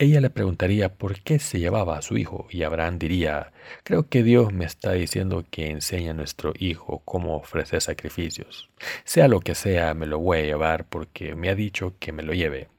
Ella 0.02 0.20
le 0.20 0.32
preguntaría 0.32 0.96
por 0.96 1.22
qué 1.22 1.38
se 1.38 1.60
llevaba 1.60 1.96
a 1.96 2.02
su 2.02 2.18
hijo 2.18 2.48
y 2.50 2.64
Abraham 2.64 2.98
diría, 2.98 3.52
creo 3.84 4.10
que 4.10 4.24
Dios 4.24 4.52
me 4.52 4.66
está 4.66 4.94
diciendo 4.94 5.46
que 5.52 5.70
enseñe 5.70 6.10
a 6.10 6.16
nuestro 6.16 6.54
hijo 6.58 7.04
cómo 7.06 7.36
ofrecer 7.36 7.82
sacrificios. 7.82 8.72
Sea 9.04 9.28
lo 9.28 9.42
que 9.42 9.54
sea, 9.54 9.94
me 9.94 10.08
lo 10.08 10.18
voy 10.18 10.40
a 10.40 10.42
llevar 10.42 10.86
porque 10.86 11.36
me 11.36 11.50
ha 11.50 11.56
dicho 11.56 11.98
que 12.00 12.14
me 12.14 12.24
lo 12.24 12.34
lleve. 12.34 12.70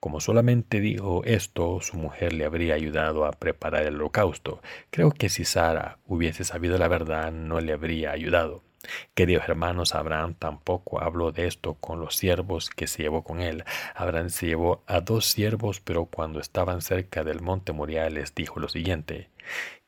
Como 0.00 0.20
solamente 0.20 0.80
dijo 0.80 1.22
esto, 1.24 1.82
su 1.82 1.98
mujer 1.98 2.32
le 2.32 2.46
habría 2.46 2.76
ayudado 2.76 3.26
a 3.26 3.32
preparar 3.32 3.82
el 3.82 3.96
holocausto. 3.96 4.62
Creo 4.88 5.10
que 5.10 5.28
si 5.28 5.44
Sara 5.44 5.98
hubiese 6.06 6.44
sabido 6.44 6.78
la 6.78 6.88
verdad, 6.88 7.30
no 7.30 7.60
le 7.60 7.74
habría 7.74 8.12
ayudado. 8.12 8.62
Queridos 9.14 9.48
hermanos, 9.48 9.94
Abraham 9.94 10.34
tampoco 10.34 11.02
habló 11.02 11.32
de 11.32 11.46
esto 11.46 11.74
con 11.74 12.00
los 12.00 12.16
siervos 12.16 12.70
que 12.70 12.86
se 12.86 13.02
llevó 13.02 13.24
con 13.24 13.40
él. 13.40 13.64
Abraham 13.94 14.30
se 14.30 14.46
llevó 14.46 14.82
a 14.86 15.00
dos 15.00 15.26
siervos, 15.26 15.80
pero 15.80 16.06
cuando 16.06 16.40
estaban 16.40 16.80
cerca 16.80 17.24
del 17.24 17.40
monte 17.40 17.72
Moriah 17.72 18.08
les 18.10 18.34
dijo 18.34 18.60
lo 18.60 18.68
siguiente, 18.68 19.30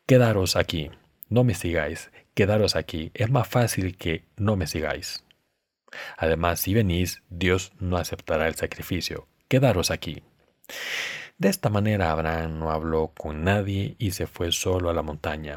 Quedaros 0.06 0.56
aquí, 0.56 0.90
no 1.28 1.44
me 1.44 1.54
sigáis, 1.54 2.10
quedaros 2.34 2.74
aquí, 2.74 3.12
es 3.14 3.30
más 3.30 3.46
fácil 3.46 3.96
que 3.96 4.24
no 4.36 4.56
me 4.56 4.66
sigáis. 4.66 5.24
Además, 6.16 6.60
si 6.60 6.74
venís, 6.74 7.22
Dios 7.30 7.72
no 7.78 7.96
aceptará 7.96 8.48
el 8.48 8.54
sacrificio, 8.56 9.28
quedaros 9.48 9.90
aquí. 9.90 10.22
De 11.40 11.48
esta 11.48 11.70
manera 11.70 12.10
Abraham 12.10 12.58
no 12.58 12.70
habló 12.70 13.12
con 13.16 13.44
nadie 13.44 13.94
y 13.96 14.10
se 14.10 14.26
fue 14.26 14.52
solo 14.52 14.90
a 14.90 14.92
la 14.92 15.00
montaña. 15.00 15.56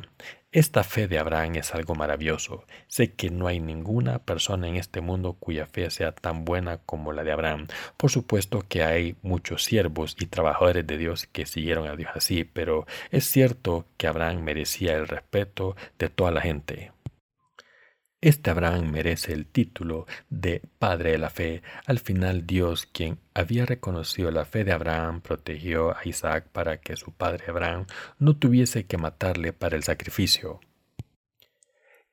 Esta 0.53 0.81
fe 0.85 1.09
de 1.09 1.19
Abraham 1.19 1.57
es 1.57 1.75
algo 1.75 1.93
maravilloso. 1.93 2.63
Sé 2.87 3.11
que 3.11 3.29
no 3.29 3.47
hay 3.47 3.59
ninguna 3.59 4.19
persona 4.19 4.69
en 4.69 4.77
este 4.77 5.01
mundo 5.01 5.33
cuya 5.33 5.65
fe 5.67 5.89
sea 5.89 6.13
tan 6.13 6.45
buena 6.45 6.77
como 6.77 7.11
la 7.11 7.25
de 7.25 7.33
Abraham. 7.33 7.67
Por 7.97 8.11
supuesto 8.11 8.63
que 8.65 8.81
hay 8.81 9.17
muchos 9.23 9.65
siervos 9.65 10.15
y 10.17 10.27
trabajadores 10.27 10.87
de 10.87 10.97
Dios 10.97 11.27
que 11.29 11.45
siguieron 11.45 11.89
a 11.89 11.97
Dios 11.97 12.11
así, 12.15 12.45
pero 12.45 12.87
es 13.11 13.25
cierto 13.25 13.85
que 13.97 14.07
Abraham 14.07 14.41
merecía 14.41 14.95
el 14.95 15.09
respeto 15.09 15.75
de 15.99 16.07
toda 16.07 16.31
la 16.31 16.39
gente. 16.39 16.93
Este 18.23 18.51
Abraham 18.51 18.89
merece 18.89 19.33
el 19.33 19.45
título 19.45 20.07
de 20.29 20.61
Padre 20.79 21.11
de 21.11 21.17
la 21.17 21.29
Fe. 21.29 21.61
Al 21.85 21.99
final 21.99 22.47
Dios, 22.47 22.85
quien 22.85 23.19
había 23.33 23.65
reconocido 23.65 24.31
la 24.31 24.45
fe 24.45 24.63
de 24.63 24.71
Abraham, 24.71 25.19
protegió 25.19 25.91
a 25.91 25.97
Isaac 26.05 26.47
para 26.53 26.79
que 26.79 26.95
su 26.95 27.11
padre 27.11 27.43
Abraham 27.49 27.85
no 28.19 28.37
tuviese 28.37 28.85
que 28.85 28.97
matarle 28.97 29.51
para 29.51 29.75
el 29.75 29.83
sacrificio. 29.83 30.61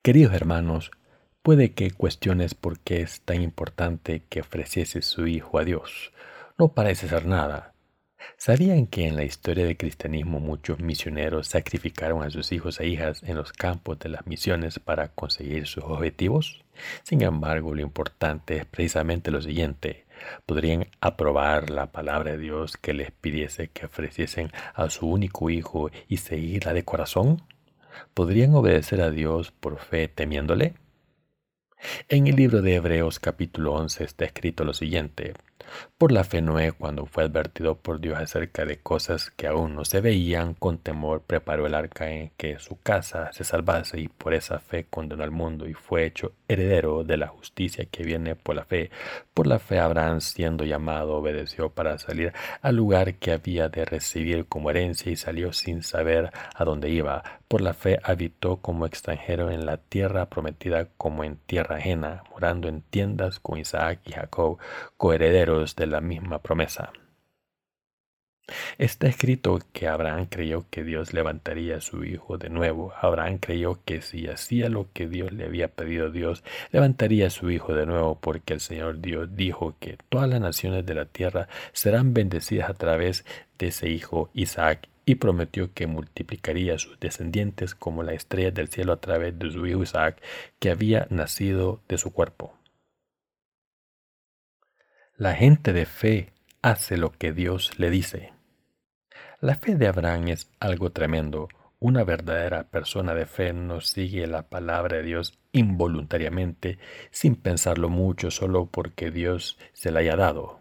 Queridos 0.03 0.35
hermanos, 0.35 0.91
puede 1.43 1.75
que 1.75 1.93
cuestiones 1.93 2.57
por 2.57 2.81
qué 2.81 3.03
es 3.03 3.21
tan 3.21 3.41
importante 3.41 4.25
que 4.29 4.41
ofreciese 4.41 5.03
su 5.03 5.29
hijo 5.29 5.61
a 5.61 5.65
Dios. 5.65 6.11
No 6.59 6.73
parece 6.73 7.07
ser 7.07 7.25
nada. 7.25 7.73
¿Sabían 8.37 8.87
que 8.87 9.07
en 9.07 9.17
la 9.17 9.25
historia 9.25 9.65
del 9.65 9.77
cristianismo 9.77 10.41
muchos 10.41 10.81
misioneros 10.81 11.49
sacrificaron 11.49 12.23
a 12.23 12.31
sus 12.31 12.53
hijos 12.53 12.81
e 12.81 12.87
hijas 12.87 13.23
en 13.23 13.37
los 13.37 13.53
campos 13.53 13.99
de 13.99 14.09
las 14.09 14.27
misiones 14.27 14.79
para 14.79 15.09
conseguir 15.09 15.67
sus 15.67 15.85
objetivos? 15.85 16.65
Sin 17.03 17.23
embargo, 17.23 17.75
lo 17.75 17.83
importante 17.83 18.57
es 18.57 18.65
precisamente 18.65 19.31
lo 19.31 19.43
siguiente. 19.43 20.07
¿Podrían 20.47 20.87
aprobar 21.01 21.71
la 21.71 21.93
palabra 21.93 22.33
de 22.33 22.39
Dios 22.39 22.77
que 22.77 22.95
les 22.95 23.11
pidiese 23.11 23.69
que 23.69 23.87
ofreciesen 23.87 24.51
a 24.75 24.91
su 24.91 25.07
único 25.07 25.51
hijo 25.51 25.91
y 26.09 26.19
seguirla 26.19 26.73
de 26.73 26.85
corazón? 26.85 27.43
¿Podrían 28.15 28.55
obedecer 28.55 29.01
a 29.01 29.11
Dios 29.11 29.51
por 29.51 29.79
fe 29.79 30.09
temiéndole? 30.09 30.75
En 32.09 32.27
el 32.27 32.37
libro 32.37 32.61
de 32.61 32.75
Hebreos 32.75 33.19
capítulo 33.19 33.73
11 33.75 34.05
está 34.05 34.27
escrito 34.27 34.65
lo 34.65 34.75
siguiente. 34.75 35.35
Por 35.99 36.13
la 36.13 36.25
fe 36.25 36.41
Noé, 36.41 36.73
cuando 36.73 37.07
fue 37.07 37.25
advertido 37.25 37.77
por 37.77 38.01
Dios 38.01 38.19
acerca 38.19 38.65
de 38.65 38.79
cosas 38.79 39.31
que 39.31 39.47
aún 39.47 39.75
no 39.75 39.85
se 39.85 40.01
veían, 40.01 40.55
con 40.55 40.79
temor 40.79 41.23
preparó 41.23 41.67
el 41.67 41.75
arca 41.75 42.11
en 42.11 42.31
que 42.37 42.59
su 42.59 42.79
casa 42.81 43.31
se 43.33 43.45
salvase 43.45 44.01
y 44.01 44.09
por 44.09 44.35
esa 44.35 44.59
fe 44.59 44.87
condenó 44.89 45.25
al 45.25 45.31
mundo 45.31 45.69
y 45.69 45.75
fue 45.75 46.07
hecho 46.07 46.33
heredero 46.49 47.05
de 47.05 47.17
la 47.17 47.29
justicia 47.29 47.85
que 47.85 48.03
viene 48.03 48.35
por 48.35 48.57
la 48.57 48.65
fe. 48.65 48.91
Por 49.35 49.47
la 49.47 49.59
fe 49.59 49.79
Abraham, 49.79 50.21
siendo 50.21 50.65
llamado, 50.65 51.15
obedeció 51.17 51.71
para 51.71 51.99
salir 51.99 52.33
al 52.63 52.77
lugar 52.77 53.15
que 53.17 53.33
había 53.33 53.69
de 53.69 53.85
recibir 53.85 54.47
como 54.47 54.71
herencia 54.71 55.13
y 55.13 55.17
salió 55.17 55.53
sin 55.53 55.83
saber 55.83 56.31
a 56.55 56.65
dónde 56.65 56.91
iba. 56.91 57.23
Por 57.49 57.61
la 57.61 57.75
fe 57.75 57.99
habitó 58.03 58.59
como 58.59 58.87
extranjero 58.87 59.51
en 59.51 59.67
la 59.67 59.77
tierra 59.77 60.27
prometida 60.27 60.89
como 60.97 61.25
en 61.25 61.37
tierra 61.37 61.77
ajena, 61.77 62.23
morando 62.31 62.69
en 62.69 62.83
tiendas 62.83 63.41
con 63.41 63.59
Isaac 63.59 64.01
y 64.07 64.13
Jacob, 64.13 64.59
de 65.59 65.87
la 65.87 66.01
misma 66.01 66.39
promesa. 66.39 66.93
Está 68.79 69.07
escrito 69.09 69.61
que 69.73 69.89
Abraham 69.89 70.27
creyó 70.27 70.67
que 70.71 70.83
Dios 70.85 71.13
levantaría 71.13 71.77
a 71.77 71.81
su 71.81 72.05
hijo 72.05 72.39
de 72.39 72.51
nuevo. 72.51 72.93
Abraham 73.01 73.39
creyó 73.39 73.81
que 73.85 74.03
si 74.03 74.27
hacía 74.27 74.69
lo 74.69 74.89
que 74.93 75.09
Dios 75.09 75.33
le 75.33 75.45
había 75.45 75.69
pedido 75.69 76.11
Dios, 76.11 76.43
levantaría 76.73 77.29
a 77.29 77.31
su 77.31 77.51
hijo 77.51 77.75
de 77.75 77.87
nuevo, 77.87 78.19
porque 78.21 78.55
el 78.55 78.61
Señor 78.61 79.01
Dios 79.01 79.37
dijo 79.37 79.77
que 79.79 79.99
todas 80.09 80.29
las 80.29 80.41
naciones 80.41 80.87
de 80.87 80.95
la 80.95 81.05
tierra 81.05 81.49
serán 81.73 82.15
bendecidas 82.15 82.71
a 82.71 82.75
través 82.75 83.25
de 83.59 83.69
ese 83.69 83.89
hijo 83.89 84.31
Isaac, 84.35 84.89
y 85.07 85.17
prometió 85.17 85.73
que 85.73 85.87
multiplicaría 85.87 86.75
a 86.75 86.79
sus 86.79 86.99
descendientes 87.01 87.75
como 87.75 88.03
la 88.03 88.13
estrella 88.13 88.53
del 88.53 88.69
cielo 88.69 88.93
a 88.93 89.01
través 89.01 89.39
de 89.39 89.51
su 89.51 89.67
hijo 89.67 89.83
Isaac, 89.83 90.23
que 90.59 90.71
había 90.71 91.07
nacido 91.11 91.81
de 91.89 91.99
su 91.99 92.13
cuerpo. 92.13 92.60
La 95.21 95.35
gente 95.35 95.75
de 95.75 95.85
fe 95.85 96.33
hace 96.63 96.97
lo 96.97 97.13
que 97.13 97.35
Dios 97.35 97.79
le 97.79 97.91
dice. 97.91 98.33
La 99.43 99.55
fe 99.55 99.75
de 99.75 99.87
Abraham 99.87 100.29
es 100.29 100.49
algo 100.61 100.93
tremendo. 100.93 101.51
Una 101.79 102.05
verdadera 102.05 102.71
persona 102.71 103.13
de 103.13 103.27
fe 103.27 103.53
no 103.53 103.83
sigue 103.83 104.27
la 104.27 104.49
palabra 104.49 104.97
de 104.97 105.03
Dios 105.03 105.39
involuntariamente, 105.53 106.79
sin 107.11 107.37
pensarlo 107.37 107.91
mucho, 107.91 108.31
solo 108.31 108.65
porque 108.65 109.11
Dios 109.11 109.59
se 109.75 109.91
la 109.91 110.01
haya 110.01 110.17
dado. 110.17 110.61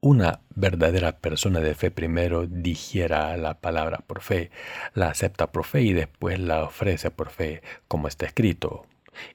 Una 0.00 0.40
verdadera 0.54 1.18
persona 1.18 1.60
de 1.60 1.74
fe 1.74 1.90
primero 1.90 2.46
digiera 2.46 3.36
la 3.36 3.60
palabra 3.60 3.98
por 3.98 4.22
fe, 4.22 4.50
la 4.94 5.10
acepta 5.10 5.52
por 5.52 5.66
fe 5.66 5.82
y 5.82 5.92
después 5.92 6.40
la 6.40 6.64
ofrece 6.64 7.10
por 7.10 7.28
fe, 7.28 7.60
como 7.88 8.08
está 8.08 8.24
escrito. 8.24 8.86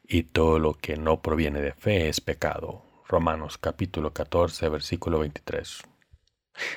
Y 0.03 0.23
todo 0.23 0.57
lo 0.57 0.73
que 0.73 0.97
no 0.97 1.21
proviene 1.21 1.61
de 1.61 1.73
fe 1.73 2.09
es 2.09 2.21
pecado. 2.21 2.92
Romanos 3.07 3.57
capítulo 3.57 4.13
14, 4.13 4.69
versículo 4.69 5.19
23. 5.19 5.83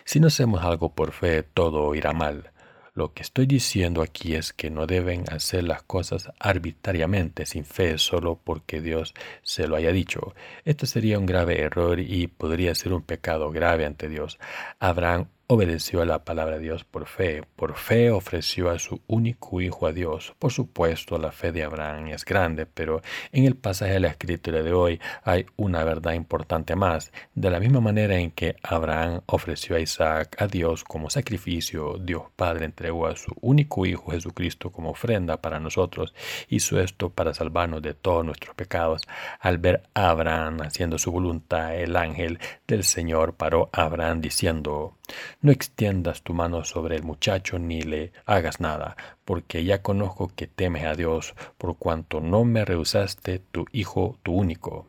Si 0.04 0.20
no 0.20 0.28
hacemos 0.28 0.64
algo 0.64 0.94
por 0.94 1.12
fe, 1.12 1.42
todo 1.42 1.94
irá 1.94 2.12
mal. 2.12 2.52
Lo 2.94 3.12
que 3.12 3.22
estoy 3.22 3.44
diciendo 3.44 4.00
aquí 4.00 4.34
es 4.34 4.54
que 4.54 4.70
no 4.70 4.86
deben 4.86 5.24
hacer 5.30 5.64
las 5.64 5.82
cosas 5.82 6.30
arbitrariamente, 6.38 7.44
sin 7.44 7.66
fe, 7.66 7.98
solo 7.98 8.40
porque 8.42 8.80
Dios 8.80 9.12
se 9.42 9.68
lo 9.68 9.76
haya 9.76 9.92
dicho. 9.92 10.34
Esto 10.64 10.86
sería 10.86 11.18
un 11.18 11.26
grave 11.26 11.60
error 11.60 12.00
y 12.00 12.26
podría 12.26 12.74
ser 12.74 12.94
un 12.94 13.02
pecado 13.02 13.50
grave 13.50 13.84
ante 13.84 14.08
Dios. 14.08 14.38
Abraham 14.78 15.28
obedeció 15.48 16.02
a 16.02 16.06
la 16.06 16.24
palabra 16.24 16.56
de 16.56 16.62
Dios 16.62 16.84
por 16.84 17.06
fe. 17.06 17.44
Por 17.54 17.76
fe 17.76 18.10
ofreció 18.10 18.68
a 18.68 18.78
su 18.80 19.00
único 19.06 19.60
hijo 19.60 19.86
a 19.86 19.92
Dios. 19.92 20.34
Por 20.38 20.50
supuesto, 20.50 21.18
la 21.18 21.30
fe 21.30 21.52
de 21.52 21.62
Abraham 21.62 22.08
es 22.08 22.24
grande, 22.24 22.66
pero 22.66 23.00
en 23.30 23.44
el 23.44 23.54
pasaje 23.54 23.92
de 23.92 24.00
la 24.00 24.08
escritura 24.08 24.62
de 24.62 24.72
hoy 24.72 25.00
hay 25.22 25.46
una 25.56 25.84
verdad 25.84 26.14
importante 26.14 26.74
más. 26.74 27.12
De 27.34 27.50
la 27.50 27.60
misma 27.60 27.80
manera 27.80 28.16
en 28.16 28.32
que 28.32 28.56
Abraham 28.62 29.20
ofreció 29.26 29.76
a 29.76 29.80
Isaac 29.80 30.34
a 30.40 30.48
Dios 30.48 30.82
como 30.82 31.10
sacrificio, 31.10 31.96
Dios 32.00 32.24
Padre 32.34 32.64
entregó 32.64 33.06
a 33.06 33.16
su 33.16 33.32
único 33.40 33.86
hijo 33.86 34.10
Jesucristo 34.10 34.70
como 34.70 34.90
ofrenda 34.90 35.40
para 35.40 35.60
nosotros. 35.60 36.12
Hizo 36.48 36.80
esto 36.80 37.10
para 37.10 37.34
salvarnos 37.34 37.82
de 37.82 37.94
todos 37.94 38.24
nuestros 38.24 38.56
pecados. 38.56 39.02
Al 39.38 39.58
ver 39.58 39.84
a 39.94 40.10
Abraham 40.10 40.62
haciendo 40.62 40.98
su 40.98 41.12
voluntad, 41.12 41.76
el 41.76 41.94
ángel 41.96 42.40
del 42.66 42.82
Señor 42.82 43.34
paró 43.34 43.70
a 43.72 43.82
Abraham 43.82 44.20
diciendo, 44.20 44.95
no 45.40 45.52
extiendas 45.52 46.22
tu 46.22 46.34
mano 46.34 46.64
sobre 46.64 46.96
el 46.96 47.02
muchacho 47.02 47.58
ni 47.58 47.82
le 47.82 48.12
hagas 48.24 48.60
nada, 48.60 48.96
porque 49.24 49.64
ya 49.64 49.82
conozco 49.82 50.30
que 50.34 50.46
temes 50.46 50.84
a 50.84 50.94
Dios, 50.94 51.34
por 51.58 51.76
cuanto 51.76 52.20
no 52.20 52.44
me 52.44 52.64
rehusaste 52.64 53.38
tu 53.38 53.66
hijo, 53.72 54.18
tu 54.22 54.32
único. 54.34 54.86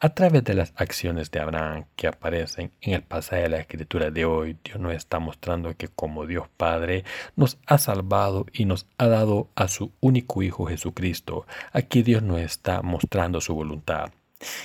A 0.00 0.10
través 0.10 0.44
de 0.44 0.54
las 0.54 0.74
acciones 0.76 1.30
de 1.30 1.40
Abraham 1.40 1.86
que 1.96 2.08
aparecen 2.08 2.72
en 2.82 2.94
el 2.94 3.02
pasaje 3.02 3.42
de 3.42 3.48
la 3.48 3.58
escritura 3.58 4.10
de 4.10 4.24
hoy, 4.24 4.58
Dios 4.62 4.78
nos 4.78 4.92
está 4.92 5.18
mostrando 5.18 5.74
que 5.76 5.88
como 5.88 6.26
Dios 6.26 6.46
Padre 6.56 7.04
nos 7.36 7.58
ha 7.66 7.78
salvado 7.78 8.44
y 8.52 8.66
nos 8.66 8.86
ha 8.98 9.06
dado 9.06 9.48
a 9.54 9.68
su 9.68 9.92
único 10.00 10.42
Hijo 10.42 10.66
Jesucristo. 10.66 11.46
Aquí 11.72 12.02
Dios 12.02 12.22
nos 12.22 12.40
está 12.40 12.82
mostrando 12.82 13.40
su 13.40 13.54
voluntad. 13.54 14.10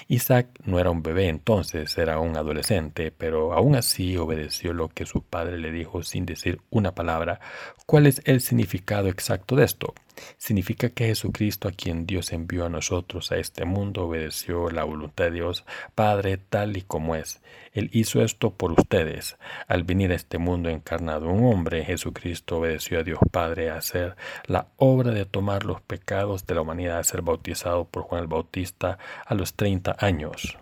Isaac 0.08 0.48
no 0.66 0.80
era 0.80 0.90
un 0.90 1.04
bebé 1.04 1.28
entonces, 1.28 1.98
era 1.98 2.20
un 2.20 2.38
adolescente, 2.38 3.12
pero 3.12 3.54
aún 3.54 3.76
así 3.76 4.18
obedeció 4.18 4.74
lo 4.74 4.90
que 4.90 5.06
su 5.06 5.22
padre 5.24 5.58
le 5.58 5.72
dijo 5.72 6.04
sin 6.04 6.26
decir 6.26 6.62
una 6.70 6.94
palabra. 6.94 7.40
¿Cuál 7.86 8.08
es 8.08 8.22
el 8.26 8.42
significado 8.42 9.08
exacto 9.08 9.56
de 9.56 9.66
esto? 9.66 9.94
Significa 10.38 10.90
que 10.90 11.06
Jesucristo, 11.06 11.68
a 11.68 11.72
quien 11.72 12.06
Dios 12.06 12.32
envió 12.32 12.66
a 12.66 12.70
nosotros 12.70 13.32
a 13.32 13.38
este 13.38 13.66
mundo, 13.66 14.06
obedeció 14.06 14.70
la 14.70 14.84
voluntad 14.84 15.26
de 15.26 15.32
Dios 15.32 15.66
Padre 15.96 16.38
tal 16.38 16.78
y 16.78 16.82
como 16.82 17.16
es. 17.16 17.42
Él 17.74 17.90
hizo 17.94 18.22
esto 18.22 18.52
por 18.52 18.72
ustedes. 18.72 19.38
Al 19.68 19.84
venir 19.84 20.12
a 20.12 20.16
este 20.16 20.38
mundo 20.38 20.70
encarnado 20.70 21.30
un 21.30 21.46
hombre, 21.46 21.86
Jesucristo 21.86 22.58
obedeció 22.58 23.00
a 23.00 23.04
Dios 23.04 23.20
Padre 23.32 23.70
a 23.70 23.78
hacer 23.78 24.16
la 24.46 24.68
obra 24.78 25.12
de 25.12 25.26
tomar 25.26 25.66
los 25.66 25.82
pecados 25.82 26.46
de 26.46 26.56
la 26.56 26.62
humanidad, 26.62 27.00
a 27.00 27.04
ser 27.04 27.22
bautizado 27.22 27.86
por 27.86 28.04
Juan 28.04 28.22
el 28.22 28.28
Bautista 28.28 28.98
a 29.26 29.34
los 29.36 29.54
30 29.54 29.96
años. 30.00 30.58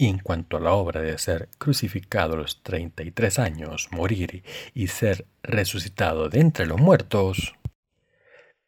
Y 0.00 0.06
en 0.06 0.18
cuanto 0.20 0.56
a 0.56 0.60
la 0.60 0.72
obra 0.72 1.00
de 1.00 1.18
ser 1.18 1.48
crucificado 1.58 2.34
a 2.34 2.36
los 2.36 2.62
33 2.62 3.40
años, 3.40 3.88
morir 3.90 4.44
y 4.72 4.86
ser 4.86 5.26
resucitado 5.42 6.28
de 6.28 6.40
entre 6.40 6.66
los 6.66 6.80
muertos, 6.80 7.57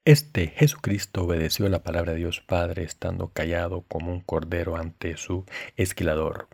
este 0.05 0.49
Jesucristo 0.49 1.25
obedeció 1.25 1.69
la 1.69 1.83
palabra 1.83 2.13
de 2.13 2.19
Dios 2.19 2.41
Padre 2.41 2.85
estando 2.85 3.29
callado 3.29 3.83
como 3.83 4.13
un 4.13 4.21
cordero 4.21 4.77
ante 4.77 5.17
su 5.17 5.45
esquilador. 5.77 6.49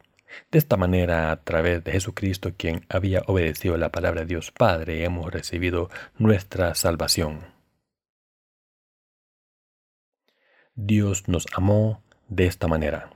De 0.51 0.59
esta 0.59 0.77
manera, 0.77 1.31
a 1.31 1.43
través 1.45 1.85
de 1.85 1.93
Jesucristo, 1.93 2.53
quien 2.57 2.85
había 2.89 3.23
obedecido 3.27 3.77
la 3.77 3.91
palabra 3.91 4.23
de 4.23 4.27
Dios 4.27 4.51
Padre, 4.51 5.05
hemos 5.05 5.33
recibido 5.33 5.89
nuestra 6.19 6.75
salvación. 6.75 7.55
Dios 10.75 11.29
nos 11.29 11.47
amó 11.55 12.03
de 12.29 12.47
esta 12.47 12.67
manera. 12.67 13.11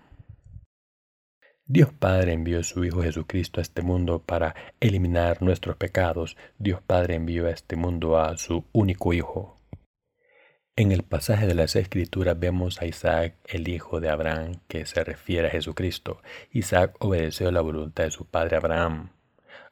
Dios 1.66 1.92
Padre 1.92 2.32
envió 2.32 2.60
a 2.60 2.64
su 2.64 2.84
Hijo 2.84 3.02
Jesucristo 3.02 3.60
a 3.60 3.62
este 3.62 3.82
mundo 3.82 4.22
para 4.22 4.54
eliminar 4.80 5.42
nuestros 5.42 5.76
pecados. 5.76 6.36
Dios 6.58 6.80
Padre 6.80 7.16
envió 7.16 7.46
a 7.46 7.50
este 7.50 7.76
mundo 7.76 8.18
a 8.18 8.36
su 8.38 8.64
único 8.72 9.12
Hijo, 9.12 9.59
en 10.76 10.92
el 10.92 11.02
pasaje 11.02 11.46
de 11.46 11.54
las 11.54 11.76
Escrituras 11.76 12.38
vemos 12.38 12.80
a 12.80 12.86
Isaac, 12.86 13.36
el 13.44 13.68
hijo 13.68 14.00
de 14.00 14.08
Abraham, 14.08 14.60
que 14.66 14.86
se 14.86 15.04
refiere 15.04 15.48
a 15.48 15.50
Jesucristo. 15.50 16.22
Isaac 16.52 16.96
obedeció 17.00 17.50
la 17.50 17.60
voluntad 17.60 18.04
de 18.04 18.10
su 18.10 18.26
padre 18.26 18.56
Abraham. 18.56 19.10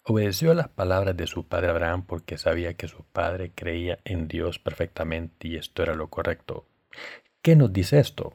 Obedeció 0.05 0.55
las 0.55 0.69
palabras 0.69 1.17
de 1.17 1.27
su 1.27 1.47
padre 1.47 1.69
Abraham 1.71 2.05
porque 2.07 2.39
sabía 2.39 2.75
que 2.75 2.89
su 2.89 3.05
padre 3.05 3.53
creía 3.55 3.99
en 4.05 4.29
Dios 4.29 4.59
perfectamente 4.59 5.49
y 5.49 5.57
esto 5.57 5.83
era 5.83 5.95
lo 5.95 6.09
correcto. 6.09 6.67
¿Qué 7.43 7.57
nos 7.57 7.73
dice 7.73 7.99
esto? 8.01 8.33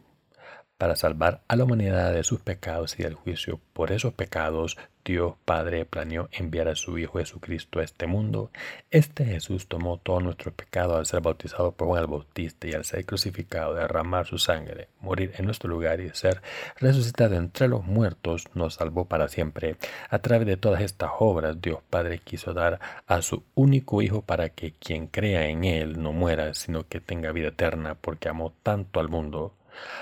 Para 0.84 0.98
salvar 0.98 1.40
a 1.48 1.56
la 1.56 1.64
humanidad 1.64 2.12
de 2.12 2.26
sus 2.26 2.42
pecados 2.42 3.00
y 3.00 3.04
del 3.04 3.14
juicio 3.14 3.62
por 3.72 3.94
esos 3.94 4.14
pecados, 4.16 4.78
Dios 5.06 5.36
Padre 5.46 5.86
planeó 5.86 6.28
enviar 6.34 6.68
a 6.68 6.76
su 6.76 6.98
Hijo 6.98 7.20
Jesucristo 7.20 7.80
a 7.80 7.86
este 7.86 8.06
mundo. 8.06 8.52
Este 8.92 9.24
Jesús 9.24 9.70
tomó 9.70 9.98
todos 9.98 10.22
nuestros 10.22 10.54
pecados 10.54 10.98
al 10.98 11.06
ser 11.06 11.22
bautizado 11.22 11.72
por 11.72 11.88
Juan 11.88 12.02
el 12.02 12.08
Bautista 12.08 12.68
y 12.68 12.74
al 12.74 12.84
ser 12.84 13.06
crucificado, 13.06 13.76
derramar 13.76 14.26
su 14.26 14.38
sangre, 14.38 14.90
morir 15.00 15.32
en 15.38 15.46
nuestro 15.46 15.70
lugar 15.70 16.02
y 16.02 16.10
ser 16.10 16.42
resucitado 16.82 17.36
entre 17.36 17.70
los 17.70 17.86
muertos, 17.86 18.48
nos 18.54 18.74
salvó 18.74 19.06
para 19.06 19.30
siempre. 19.30 19.78
A 20.10 20.20
través 20.20 20.46
de 20.48 20.58
todas 20.58 20.82
estas 20.82 21.12
obras, 21.18 21.62
Dios 21.62 21.80
Padre 21.90 22.20
quiso 22.20 22.54
dar 22.54 22.82
a 23.08 23.22
su 23.22 23.44
único 23.56 24.02
Hijo 24.02 24.22
para 24.22 24.50
que 24.50 24.74
quien 24.74 25.08
crea 25.08 25.48
en 25.48 25.64
Él 25.64 26.02
no 26.04 26.12
muera, 26.12 26.54
sino 26.54 26.86
que 26.90 27.00
tenga 27.00 27.32
vida 27.32 27.48
eterna, 27.48 27.96
porque 27.96 28.28
amó 28.28 28.52
tanto 28.64 29.00
al 29.00 29.08
mundo 29.08 29.54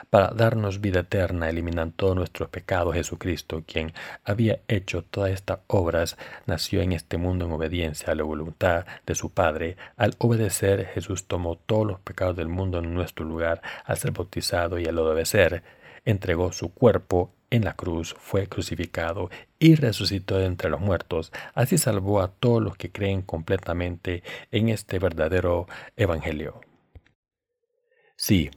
para 0.10 0.30
darnos 0.30 0.82
vida 0.82 1.02
eterna, 1.02 1.50
eliminando 1.50 1.94
todos 1.96 2.16
nuestros 2.16 2.50
pecados. 2.50 2.96
Jesucristo, 2.96 3.64
quien 3.66 3.94
había 4.24 4.60
hecho 4.68 5.04
todas 5.04 5.32
estas 5.32 5.60
obras, 5.68 6.18
nació 6.46 6.82
en 6.82 6.94
este 6.94 7.18
mundo 7.18 7.46
en 7.46 7.52
obediencia 7.52 8.12
a 8.12 8.16
la 8.16 8.24
voluntad 8.24 8.86
de 9.06 9.16
su 9.16 9.32
Padre. 9.32 9.78
Al 9.98 10.16
obedecer, 10.18 10.86
Jesús 10.88 11.28
tomó 11.28 11.56
todos 11.58 11.88
los 11.88 12.00
pecados 12.00 12.36
del 12.36 12.48
mundo 12.48 12.80
en 12.80 12.94
nuestro 12.94 13.26
lugar, 13.26 13.62
al 13.86 13.98
ser 13.98 14.12
bautizado 14.12 14.80
y 14.80 14.86
al 14.86 14.98
obedecer, 14.98 15.64
entregó 16.06 16.52
su 16.52 16.74
cuerpo 16.74 17.34
en 17.52 17.66
la 17.66 17.74
cruz, 17.74 18.16
fue 18.18 18.48
crucificado 18.48 19.30
y 19.60 19.76
resucitó 19.76 20.38
de 20.38 20.46
entre 20.46 20.70
los 20.70 20.80
muertos. 20.80 21.32
Así 21.54 21.78
salvó 21.78 22.22
a 22.22 22.30
todos 22.30 22.62
los 22.64 22.78
que 22.78 22.92
creen 22.92 23.22
completamente 23.22 24.24
en 24.52 24.70
este 24.70 25.00
verdadero 25.00 25.68
Evangelio. 25.98 26.62
Sí, 28.16 28.52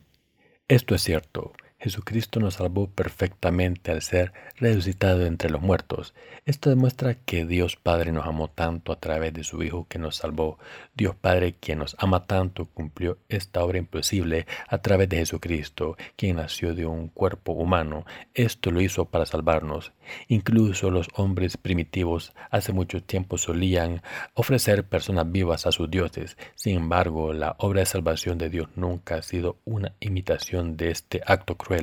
esto 0.68 0.94
es 0.94 1.02
cierto. 1.02 1.52
Jesucristo 1.84 2.40
nos 2.40 2.54
salvó 2.54 2.86
perfectamente 2.86 3.92
al 3.92 4.00
ser 4.00 4.32
resucitado 4.56 5.26
entre 5.26 5.50
los 5.50 5.60
muertos. 5.60 6.14
Esto 6.46 6.70
demuestra 6.70 7.14
que 7.14 7.44
Dios 7.44 7.76
Padre 7.76 8.10
nos 8.10 8.24
amó 8.24 8.48
tanto 8.48 8.90
a 8.90 8.98
través 8.98 9.34
de 9.34 9.44
su 9.44 9.62
Hijo 9.62 9.86
que 9.86 9.98
nos 9.98 10.16
salvó. 10.16 10.58
Dios 10.94 11.14
Padre, 11.14 11.56
quien 11.60 11.80
nos 11.80 11.94
ama 11.98 12.24
tanto, 12.24 12.64
cumplió 12.64 13.18
esta 13.28 13.62
obra 13.62 13.76
imposible 13.76 14.46
a 14.66 14.78
través 14.78 15.10
de 15.10 15.18
Jesucristo, 15.18 15.98
quien 16.16 16.36
nació 16.36 16.74
de 16.74 16.86
un 16.86 17.08
cuerpo 17.08 17.52
humano. 17.52 18.06
Esto 18.32 18.70
lo 18.70 18.80
hizo 18.80 19.04
para 19.04 19.26
salvarnos. 19.26 19.92
Incluso 20.28 20.90
los 20.90 21.08
hombres 21.14 21.58
primitivos 21.58 22.32
hace 22.50 22.72
mucho 22.72 23.02
tiempo 23.02 23.36
solían 23.36 24.02
ofrecer 24.32 24.84
personas 24.84 25.30
vivas 25.30 25.66
a 25.66 25.72
sus 25.72 25.90
dioses. 25.90 26.38
Sin 26.54 26.78
embargo, 26.78 27.34
la 27.34 27.56
obra 27.58 27.80
de 27.80 27.86
salvación 27.86 28.38
de 28.38 28.48
Dios 28.48 28.68
nunca 28.74 29.16
ha 29.16 29.22
sido 29.22 29.58
una 29.66 29.92
imitación 30.00 30.78
de 30.78 30.90
este 30.90 31.20
acto 31.26 31.56
cruel 31.56 31.73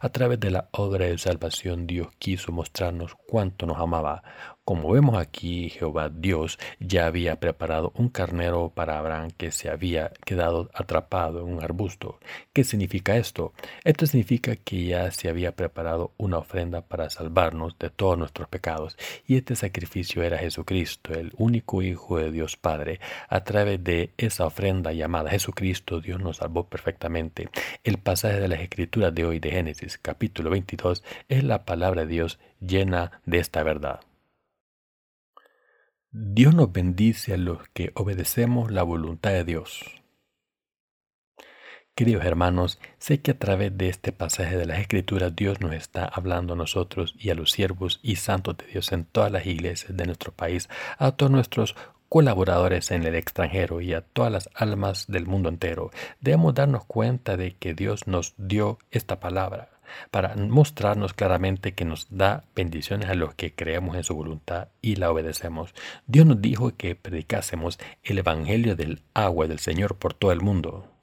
a 0.00 0.08
través 0.10 0.40
de 0.40 0.50
la 0.50 0.68
obra 0.72 1.06
de 1.06 1.18
salvación 1.18 1.86
Dios 1.86 2.08
quiso 2.18 2.52
mostrarnos 2.52 3.12
cuánto 3.26 3.66
nos 3.66 3.78
amaba. 3.78 4.22
Como 4.68 4.92
vemos 4.92 5.16
aquí, 5.16 5.70
Jehová 5.70 6.10
Dios 6.10 6.58
ya 6.78 7.06
había 7.06 7.40
preparado 7.40 7.90
un 7.96 8.10
carnero 8.10 8.68
para 8.68 8.98
Abraham 8.98 9.30
que 9.34 9.50
se 9.50 9.70
había 9.70 10.12
quedado 10.26 10.68
atrapado 10.74 11.40
en 11.40 11.54
un 11.54 11.64
arbusto. 11.64 12.20
¿Qué 12.52 12.64
significa 12.64 13.16
esto? 13.16 13.54
Esto 13.82 14.04
significa 14.04 14.56
que 14.56 14.84
ya 14.84 15.10
se 15.10 15.30
había 15.30 15.52
preparado 15.52 16.12
una 16.18 16.36
ofrenda 16.36 16.82
para 16.82 17.08
salvarnos 17.08 17.78
de 17.78 17.88
todos 17.88 18.18
nuestros 18.18 18.46
pecados. 18.48 18.98
Y 19.26 19.36
este 19.36 19.56
sacrificio 19.56 20.22
era 20.22 20.36
Jesucristo, 20.36 21.14
el 21.14 21.32
único 21.38 21.80
Hijo 21.80 22.18
de 22.18 22.30
Dios 22.30 22.58
Padre. 22.58 23.00
A 23.30 23.44
través 23.44 23.82
de 23.82 24.10
esa 24.18 24.44
ofrenda 24.44 24.92
llamada 24.92 25.30
Jesucristo, 25.30 26.02
Dios 26.02 26.20
nos 26.20 26.36
salvó 26.36 26.64
perfectamente. 26.64 27.48
El 27.84 27.96
pasaje 27.96 28.38
de 28.38 28.48
las 28.48 28.60
Escrituras 28.60 29.14
de 29.14 29.24
hoy 29.24 29.38
de 29.38 29.50
Génesis 29.50 29.96
capítulo 29.96 30.50
22 30.50 31.02
es 31.30 31.42
la 31.42 31.64
palabra 31.64 32.02
de 32.02 32.08
Dios 32.08 32.38
llena 32.60 33.22
de 33.24 33.38
esta 33.38 33.62
verdad. 33.62 34.00
Dios 36.10 36.54
nos 36.54 36.72
bendice 36.72 37.34
a 37.34 37.36
los 37.36 37.68
que 37.74 37.92
obedecemos 37.94 38.70
la 38.70 38.82
voluntad 38.82 39.30
de 39.32 39.44
Dios. 39.44 39.84
Queridos 41.94 42.24
hermanos, 42.24 42.80
sé 42.96 43.20
que 43.20 43.32
a 43.32 43.38
través 43.38 43.76
de 43.76 43.90
este 43.90 44.12
pasaje 44.12 44.56
de 44.56 44.64
las 44.64 44.78
Escrituras 44.78 45.36
Dios 45.36 45.60
nos 45.60 45.74
está 45.74 46.06
hablando 46.06 46.54
a 46.54 46.56
nosotros 46.56 47.14
y 47.18 47.28
a 47.28 47.34
los 47.34 47.50
siervos 47.50 48.00
y 48.02 48.16
santos 48.16 48.56
de 48.56 48.68
Dios 48.68 48.90
en 48.92 49.04
todas 49.04 49.30
las 49.30 49.44
iglesias 49.44 49.94
de 49.94 50.06
nuestro 50.06 50.32
país, 50.32 50.70
a 50.96 51.12
todos 51.12 51.30
nuestros 51.30 51.76
colaboradores 52.08 52.90
en 52.90 53.02
el 53.02 53.14
extranjero 53.14 53.82
y 53.82 53.92
a 53.92 54.00
todas 54.00 54.32
las 54.32 54.48
almas 54.54 55.08
del 55.08 55.26
mundo 55.26 55.50
entero. 55.50 55.90
Debemos 56.22 56.54
darnos 56.54 56.86
cuenta 56.86 57.36
de 57.36 57.54
que 57.56 57.74
Dios 57.74 58.06
nos 58.06 58.32
dio 58.38 58.78
esta 58.90 59.20
palabra 59.20 59.77
para 60.10 60.34
mostrarnos 60.36 61.14
claramente 61.14 61.74
que 61.74 61.84
nos 61.84 62.06
da 62.10 62.44
bendiciones 62.54 63.08
a 63.08 63.14
los 63.14 63.34
que 63.34 63.54
creemos 63.54 63.96
en 63.96 64.04
su 64.04 64.14
voluntad 64.14 64.68
y 64.82 64.96
la 64.96 65.10
obedecemos. 65.10 65.74
Dios 66.06 66.26
nos 66.26 66.40
dijo 66.40 66.76
que 66.76 66.94
predicásemos 66.94 67.78
el 68.02 68.18
Evangelio 68.18 68.76
del 68.76 69.02
agua 69.14 69.46
del 69.46 69.58
Señor 69.58 69.96
por 69.96 70.14
todo 70.14 70.32
el 70.32 70.40
mundo. 70.40 70.97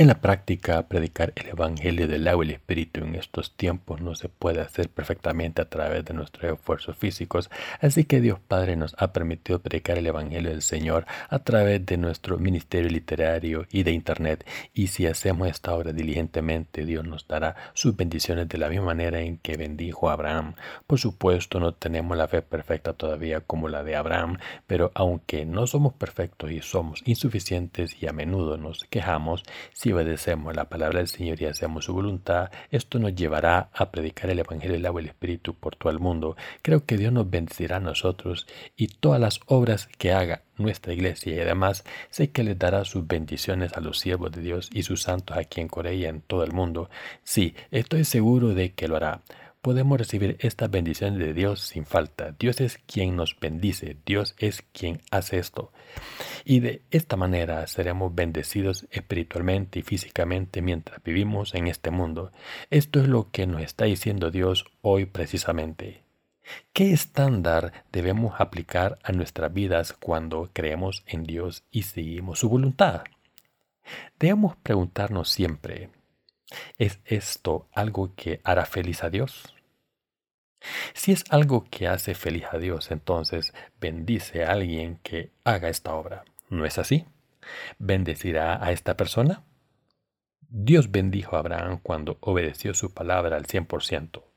En 0.00 0.06
la 0.06 0.18
práctica, 0.18 0.88
predicar 0.88 1.34
el 1.36 1.48
Evangelio 1.48 2.08
del 2.08 2.26
agua 2.26 2.46
y 2.46 2.48
el 2.48 2.54
Espíritu 2.54 3.00
en 3.00 3.16
estos 3.16 3.54
tiempos 3.54 4.00
no 4.00 4.14
se 4.14 4.30
puede 4.30 4.62
hacer 4.62 4.88
perfectamente 4.88 5.60
a 5.60 5.68
través 5.68 6.06
de 6.06 6.14
nuestros 6.14 6.54
esfuerzos 6.54 6.96
físicos, 6.96 7.50
así 7.82 8.04
que 8.04 8.22
Dios 8.22 8.38
Padre 8.40 8.76
nos 8.76 8.94
ha 8.96 9.12
permitido 9.12 9.58
predicar 9.58 9.98
el 9.98 10.06
Evangelio 10.06 10.52
del 10.52 10.62
Señor 10.62 11.04
a 11.28 11.40
través 11.40 11.84
de 11.84 11.98
nuestro 11.98 12.38
ministerio 12.38 12.88
literario 12.88 13.66
y 13.70 13.82
de 13.82 13.92
Internet, 13.92 14.46
y 14.72 14.86
si 14.86 15.06
hacemos 15.06 15.48
esta 15.48 15.74
obra 15.74 15.92
diligentemente, 15.92 16.86
Dios 16.86 17.04
nos 17.04 17.28
dará 17.28 17.54
sus 17.74 17.94
bendiciones 17.94 18.48
de 18.48 18.56
la 18.56 18.70
misma 18.70 18.86
manera 18.86 19.20
en 19.20 19.36
que 19.36 19.58
bendijo 19.58 20.08
a 20.08 20.14
Abraham. 20.14 20.54
Por 20.86 20.98
supuesto, 20.98 21.60
no 21.60 21.74
tenemos 21.74 22.16
la 22.16 22.26
fe 22.26 22.40
perfecta 22.40 22.94
todavía 22.94 23.42
como 23.42 23.68
la 23.68 23.84
de 23.84 23.96
Abraham, 23.96 24.38
pero 24.66 24.92
aunque 24.94 25.44
no 25.44 25.66
somos 25.66 25.92
perfectos 25.92 26.50
y 26.52 26.62
somos 26.62 27.02
insuficientes 27.04 28.02
y 28.02 28.06
a 28.06 28.14
menudo 28.14 28.56
nos 28.56 28.84
quejamos, 28.84 29.42
si 29.74 29.89
obedecemos 29.92 30.54
la 30.54 30.68
palabra 30.68 30.98
del 30.98 31.08
Señor 31.08 31.40
y 31.40 31.46
hacemos 31.46 31.84
su 31.84 31.94
voluntad, 31.94 32.50
esto 32.70 32.98
nos 32.98 33.14
llevará 33.14 33.70
a 33.72 33.90
predicar 33.90 34.30
el 34.30 34.38
Evangelio 34.38 34.74
del 34.74 34.86
agua 34.86 35.00
y 35.00 35.04
el 35.04 35.10
Espíritu 35.10 35.54
por 35.54 35.76
todo 35.76 35.92
el 35.92 35.98
mundo. 35.98 36.36
Creo 36.62 36.84
que 36.84 36.96
Dios 36.96 37.12
nos 37.12 37.28
bendecirá 37.28 37.76
a 37.76 37.80
nosotros 37.80 38.46
y 38.76 38.88
todas 38.88 39.20
las 39.20 39.40
obras 39.46 39.88
que 39.98 40.12
haga 40.12 40.42
nuestra 40.56 40.92
iglesia 40.92 41.34
y 41.34 41.40
además 41.40 41.84
sé 42.10 42.30
que 42.30 42.44
le 42.44 42.54
dará 42.54 42.84
sus 42.84 43.06
bendiciones 43.06 43.72
a 43.74 43.80
los 43.80 43.98
siervos 43.98 44.32
de 44.32 44.42
Dios 44.42 44.68
y 44.72 44.82
sus 44.82 45.02
santos 45.02 45.36
aquí 45.36 45.60
en 45.60 45.68
Corea 45.68 45.92
y 45.92 46.04
en 46.04 46.20
todo 46.20 46.44
el 46.44 46.52
mundo. 46.52 46.90
Sí, 47.22 47.54
estoy 47.70 48.04
seguro 48.04 48.54
de 48.54 48.72
que 48.72 48.88
lo 48.88 48.96
hará 48.96 49.22
podemos 49.60 49.98
recibir 49.98 50.36
estas 50.40 50.70
bendiciones 50.70 51.18
de 51.18 51.34
Dios 51.34 51.60
sin 51.60 51.84
falta. 51.84 52.34
Dios 52.38 52.60
es 52.60 52.78
quien 52.86 53.16
nos 53.16 53.38
bendice, 53.38 53.96
Dios 54.06 54.34
es 54.38 54.62
quien 54.72 55.00
hace 55.10 55.38
esto. 55.38 55.72
Y 56.44 56.60
de 56.60 56.82
esta 56.90 57.16
manera 57.16 57.66
seremos 57.66 58.14
bendecidos 58.14 58.86
espiritualmente 58.90 59.80
y 59.80 59.82
físicamente 59.82 60.62
mientras 60.62 61.02
vivimos 61.02 61.54
en 61.54 61.66
este 61.66 61.90
mundo. 61.90 62.32
Esto 62.70 63.00
es 63.00 63.08
lo 63.08 63.30
que 63.30 63.46
nos 63.46 63.62
está 63.62 63.84
diciendo 63.84 64.30
Dios 64.30 64.64
hoy 64.82 65.06
precisamente. 65.06 66.02
¿Qué 66.72 66.92
estándar 66.92 67.84
debemos 67.92 68.40
aplicar 68.40 68.98
a 69.02 69.12
nuestras 69.12 69.52
vidas 69.52 69.92
cuando 69.92 70.50
creemos 70.52 71.04
en 71.06 71.24
Dios 71.24 71.64
y 71.70 71.82
seguimos 71.82 72.40
su 72.40 72.48
voluntad? 72.48 73.04
Debemos 74.18 74.56
preguntarnos 74.56 75.28
siempre, 75.28 75.90
¿Es 76.78 77.00
esto 77.04 77.68
algo 77.72 78.14
que 78.14 78.40
hará 78.44 78.66
feliz 78.66 79.04
a 79.04 79.10
Dios? 79.10 79.54
Si 80.92 81.12
es 81.12 81.24
algo 81.30 81.64
que 81.70 81.88
hace 81.88 82.14
feliz 82.14 82.44
a 82.52 82.58
Dios, 82.58 82.90
entonces 82.90 83.54
bendice 83.80 84.44
a 84.44 84.52
alguien 84.52 84.98
que 85.02 85.30
haga 85.44 85.68
esta 85.68 85.94
obra. 85.94 86.24
¿No 86.48 86.66
es 86.66 86.78
así? 86.78 87.06
¿Bendecirá 87.78 88.62
a 88.62 88.72
esta 88.72 88.96
persona? 88.96 89.44
Dios 90.48 90.90
bendijo 90.90 91.36
a 91.36 91.38
Abraham 91.38 91.78
cuando 91.82 92.18
obedeció 92.20 92.74
su 92.74 92.92
palabra 92.92 93.36
al 93.36 93.46
100%. 93.46 94.29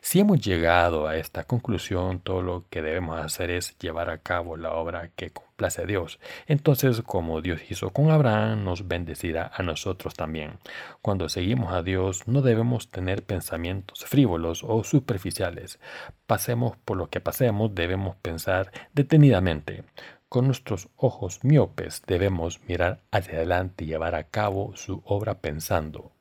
Si 0.00 0.20
hemos 0.20 0.40
llegado 0.40 1.06
a 1.06 1.16
esta 1.16 1.44
conclusión, 1.44 2.20
todo 2.20 2.42
lo 2.42 2.64
que 2.70 2.82
debemos 2.82 3.18
hacer 3.18 3.50
es 3.50 3.78
llevar 3.78 4.10
a 4.10 4.18
cabo 4.18 4.56
la 4.56 4.72
obra 4.72 5.10
que 5.16 5.30
complace 5.30 5.82
a 5.82 5.86
Dios. 5.86 6.18
Entonces, 6.46 7.02
como 7.02 7.40
Dios 7.40 7.60
hizo 7.70 7.90
con 7.90 8.10
Abraham, 8.10 8.64
nos 8.64 8.88
bendecirá 8.88 9.50
a 9.54 9.62
nosotros 9.62 10.14
también. 10.14 10.58
Cuando 11.02 11.28
seguimos 11.28 11.72
a 11.72 11.82
Dios, 11.82 12.26
no 12.26 12.42
debemos 12.42 12.90
tener 12.90 13.24
pensamientos 13.24 14.04
frívolos 14.04 14.64
o 14.64 14.84
superficiales. 14.84 15.78
Pasemos 16.26 16.76
por 16.84 16.96
lo 16.96 17.08
que 17.08 17.20
pasemos, 17.20 17.74
debemos 17.74 18.16
pensar 18.16 18.70
detenidamente. 18.92 19.84
Con 20.28 20.46
nuestros 20.46 20.88
ojos 20.96 21.44
miopes 21.44 22.02
debemos 22.06 22.60
mirar 22.66 23.00
hacia 23.12 23.34
adelante 23.34 23.84
y 23.84 23.88
llevar 23.88 24.14
a 24.14 24.24
cabo 24.24 24.74
su 24.74 25.02
obra 25.04 25.40
pensando. 25.40 26.12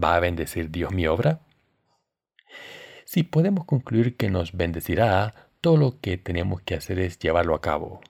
¿Va 0.00 0.14
a 0.14 0.20
bendecir 0.20 0.70
Dios 0.70 0.92
mi 0.92 1.06
obra? 1.06 1.40
Si 3.16 3.22
podemos 3.22 3.64
concluir 3.64 4.18
que 4.18 4.28
nos 4.28 4.52
bendecirá, 4.52 5.48
todo 5.62 5.78
lo 5.78 6.00
que 6.02 6.18
tenemos 6.18 6.60
que 6.60 6.74
hacer 6.74 6.98
es 6.98 7.18
llevarlo 7.18 7.54
a 7.54 7.62
cabo. 7.62 8.02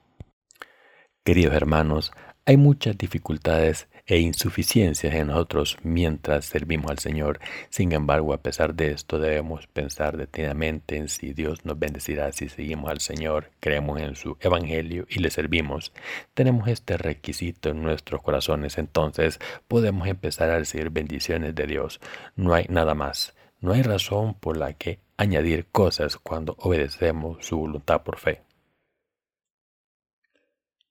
Queridos 1.23 1.53
hermanos, 1.53 2.11
hay 2.45 2.57
muchas 2.57 2.97
dificultades 2.97 3.87
e 4.05 4.19
insuficiencias 4.19 5.13
en 5.13 5.27
nosotros 5.27 5.77
mientras 5.81 6.43
servimos 6.43 6.91
al 6.91 6.99
Señor. 6.99 7.39
Sin 7.69 7.93
embargo, 7.93 8.33
a 8.33 8.41
pesar 8.41 8.75
de 8.75 8.91
esto, 8.91 9.17
debemos 9.17 9.67
pensar 9.67 10.17
detenidamente 10.17 10.97
en 10.97 11.07
si 11.07 11.31
Dios 11.31 11.63
nos 11.63 11.79
bendecirá 11.79 12.29
si 12.33 12.49
seguimos 12.49 12.91
al 12.91 12.99
Señor, 12.99 13.51
creemos 13.61 14.01
en 14.01 14.17
su 14.17 14.35
Evangelio 14.41 15.05
y 15.09 15.19
le 15.19 15.31
servimos. 15.31 15.93
Tenemos 16.33 16.67
este 16.67 16.97
requisito 16.97 17.69
en 17.69 17.81
nuestros 17.81 18.21
corazones, 18.21 18.77
entonces 18.77 19.39
podemos 19.69 20.05
empezar 20.09 20.49
a 20.49 20.59
recibir 20.59 20.89
bendiciones 20.89 21.55
de 21.55 21.65
Dios. 21.65 22.01
No 22.35 22.53
hay 22.53 22.65
nada 22.67 22.93
más. 22.93 23.36
No 23.59 23.73
hay 23.73 23.81
razón 23.81 24.35
por 24.35 24.57
la 24.57 24.73
que 24.73 24.99
añadir 25.17 25.67
cosas 25.67 26.17
cuando 26.17 26.55
obedecemos 26.59 27.45
su 27.45 27.57
voluntad 27.57 28.03
por 28.03 28.19
fe. 28.19 28.43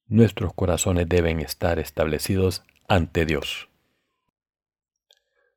Nuestros 0.09 0.53
corazones 0.55 1.09
deben 1.09 1.41
estar 1.41 1.79
establecidos 1.79 2.65
ante 2.89 3.25
Dios. 3.25 3.69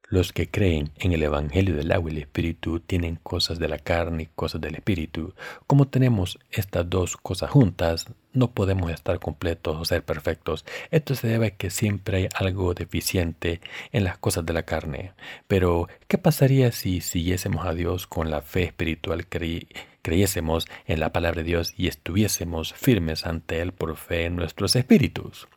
Los 0.04 0.34
que 0.34 0.50
creen 0.50 0.91
en 0.95 1.12
el 1.12 1.22
Evangelio 1.22 1.76
del 1.76 1.91
agua 1.91 2.10
y 2.10 2.15
el 2.15 2.22
Espíritu 2.24 2.80
tienen 2.80 3.17
cosas 3.17 3.60
de 3.60 3.67
la 3.67 3.78
carne 3.78 4.24
y 4.24 4.26
cosas 4.26 4.60
del 4.60 4.76
Espíritu. 4.76 5.36
Como 5.67 5.88
tenemos 5.88 6.39
estas 6.50 6.89
dos 6.89 7.15
cosas 7.15 7.52
juntas, 7.52 8.08
no 8.34 8.52
podemos 8.52 8.92
estar 8.92 9.20
completos 9.20 9.78
o 9.80 9.86
ser 9.86 10.04
perfectos. 10.04 10.65
Esto 10.92 11.15
se 11.15 11.28
debe 11.28 11.48
a 11.48 11.52
que 11.52 11.70
siempre 11.70 12.18
hay 12.18 12.30
algo 12.36 12.74
deficiente 12.74 13.62
en 13.92 14.04
las 14.04 14.18
cosas 14.18 14.46
de 14.46 14.54
la 14.54 14.63
carne. 14.63 15.13
Pero, 15.48 15.88
¿qué 16.08 16.18
pasaría 16.18 16.72
si 16.72 17.02
siguiésemos 17.02 17.65
a 17.65 17.74
Dios 17.74 18.08
con 18.08 18.30
la 18.30 18.42
fe 18.42 18.63
espiritual 18.63 19.26
que 19.26 19.68
creyésemos 20.02 20.68
en 20.86 21.00
la 21.00 21.12
palabra 21.12 21.42
de 21.42 21.48
Dios 21.48 21.74
y 21.76 21.88
estuviésemos 21.88 22.74
firmes 22.74 23.26
ante 23.26 23.62
Él 23.62 23.74
por 23.74 23.96
fe 23.96 24.26
en 24.26 24.36
nuestros 24.36 24.76
espíritus? 24.76 25.48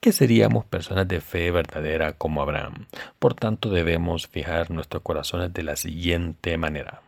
Que 0.00 0.12
seríamos 0.12 0.64
personas 0.64 1.08
de 1.08 1.20
fe 1.20 1.50
verdadera 1.50 2.12
como 2.12 2.42
Abraham. 2.42 2.86
Por 3.18 3.34
tanto, 3.34 3.70
debemos 3.70 4.26
fijar 4.28 4.70
nuestros 4.70 5.02
corazones 5.02 5.52
de 5.52 5.62
la 5.62 5.76
siguiente 5.76 6.56
manera. 6.56 7.02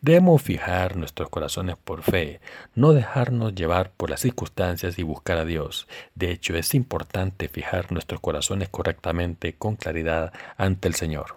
Debemos 0.00 0.42
fijar 0.42 0.96
nuestros 0.96 1.30
corazones 1.30 1.76
por 1.76 2.02
fe, 2.02 2.40
no 2.74 2.92
dejarnos 2.92 3.54
llevar 3.54 3.90
por 3.92 4.10
las 4.10 4.20
circunstancias 4.20 4.98
y 4.98 5.02
buscar 5.02 5.38
a 5.38 5.44
Dios. 5.44 5.88
De 6.14 6.30
hecho, 6.30 6.56
es 6.56 6.74
importante 6.74 7.48
fijar 7.48 7.90
nuestros 7.92 8.20
corazones 8.20 8.68
correctamente, 8.68 9.54
con 9.54 9.76
claridad, 9.76 10.32
ante 10.56 10.88
el 10.88 10.94
Señor. 10.94 11.36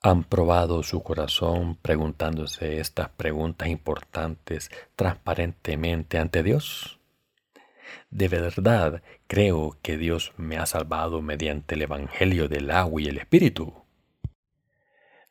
¿Han 0.00 0.24
probado 0.24 0.82
su 0.82 1.02
corazón 1.02 1.76
preguntándose 1.76 2.80
estas 2.80 3.08
preguntas 3.10 3.68
importantes 3.68 4.70
transparentemente 4.96 6.18
ante 6.18 6.42
Dios? 6.42 6.98
De 8.10 8.28
verdad 8.28 9.02
creo 9.26 9.78
que 9.80 9.96
Dios 9.96 10.32
me 10.36 10.58
ha 10.58 10.66
salvado 10.66 11.22
mediante 11.22 11.76
el 11.76 11.82
Evangelio 11.82 12.48
del 12.48 12.70
agua 12.70 13.00
y 13.00 13.06
el 13.06 13.18
Espíritu. 13.18 13.81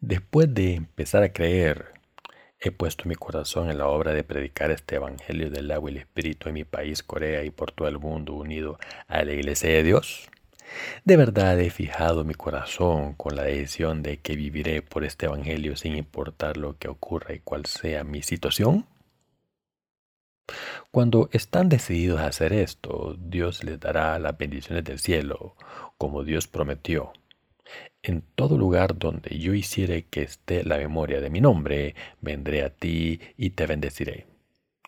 Después 0.01 0.51
de 0.51 0.73
empezar 0.73 1.21
a 1.21 1.31
creer, 1.31 1.93
he 2.59 2.71
puesto 2.71 3.07
mi 3.07 3.13
corazón 3.13 3.69
en 3.69 3.77
la 3.77 3.85
obra 3.85 4.13
de 4.13 4.23
predicar 4.23 4.71
este 4.71 4.95
Evangelio 4.95 5.51
del 5.51 5.69
agua 5.69 5.91
y 5.91 5.93
el 5.93 5.99
Espíritu 5.99 6.49
en 6.49 6.55
mi 6.55 6.63
país, 6.63 7.03
Corea, 7.03 7.43
y 7.43 7.51
por 7.51 7.71
todo 7.71 7.87
el 7.87 7.99
mundo 7.99 8.33
unido 8.33 8.79
a 9.07 9.23
la 9.23 9.33
Iglesia 9.33 9.69
de 9.69 9.83
Dios. 9.83 10.27
De 11.05 11.17
verdad 11.17 11.59
he 11.59 11.69
fijado 11.69 12.23
mi 12.23 12.33
corazón 12.33 13.13
con 13.13 13.35
la 13.35 13.43
decisión 13.43 14.01
de 14.01 14.17
que 14.17 14.35
viviré 14.35 14.81
por 14.81 15.03
este 15.03 15.27
Evangelio 15.27 15.75
sin 15.75 15.95
importar 15.95 16.57
lo 16.57 16.79
que 16.79 16.87
ocurra 16.87 17.35
y 17.35 17.39
cuál 17.39 17.67
sea 17.67 18.03
mi 18.03 18.23
situación. 18.23 18.87
Cuando 20.89 21.29
están 21.31 21.69
decididos 21.69 22.21
a 22.21 22.25
hacer 22.25 22.53
esto, 22.53 23.15
Dios 23.19 23.63
les 23.63 23.79
dará 23.79 24.17
las 24.17 24.35
bendiciones 24.35 24.83
del 24.83 24.97
cielo, 24.97 25.55
como 25.99 26.23
Dios 26.23 26.47
prometió. 26.47 27.13
En 28.03 28.23
todo 28.35 28.57
lugar 28.57 28.97
donde 28.97 29.37
yo 29.37 29.53
hiciere 29.53 30.05
que 30.05 30.23
esté 30.23 30.63
la 30.63 30.77
memoria 30.77 31.21
de 31.21 31.29
mi 31.29 31.41
nombre, 31.41 31.95
vendré 32.19 32.63
a 32.63 32.69
ti 32.69 33.19
y 33.37 33.51
te 33.51 33.67
bendeciré. 33.67 34.27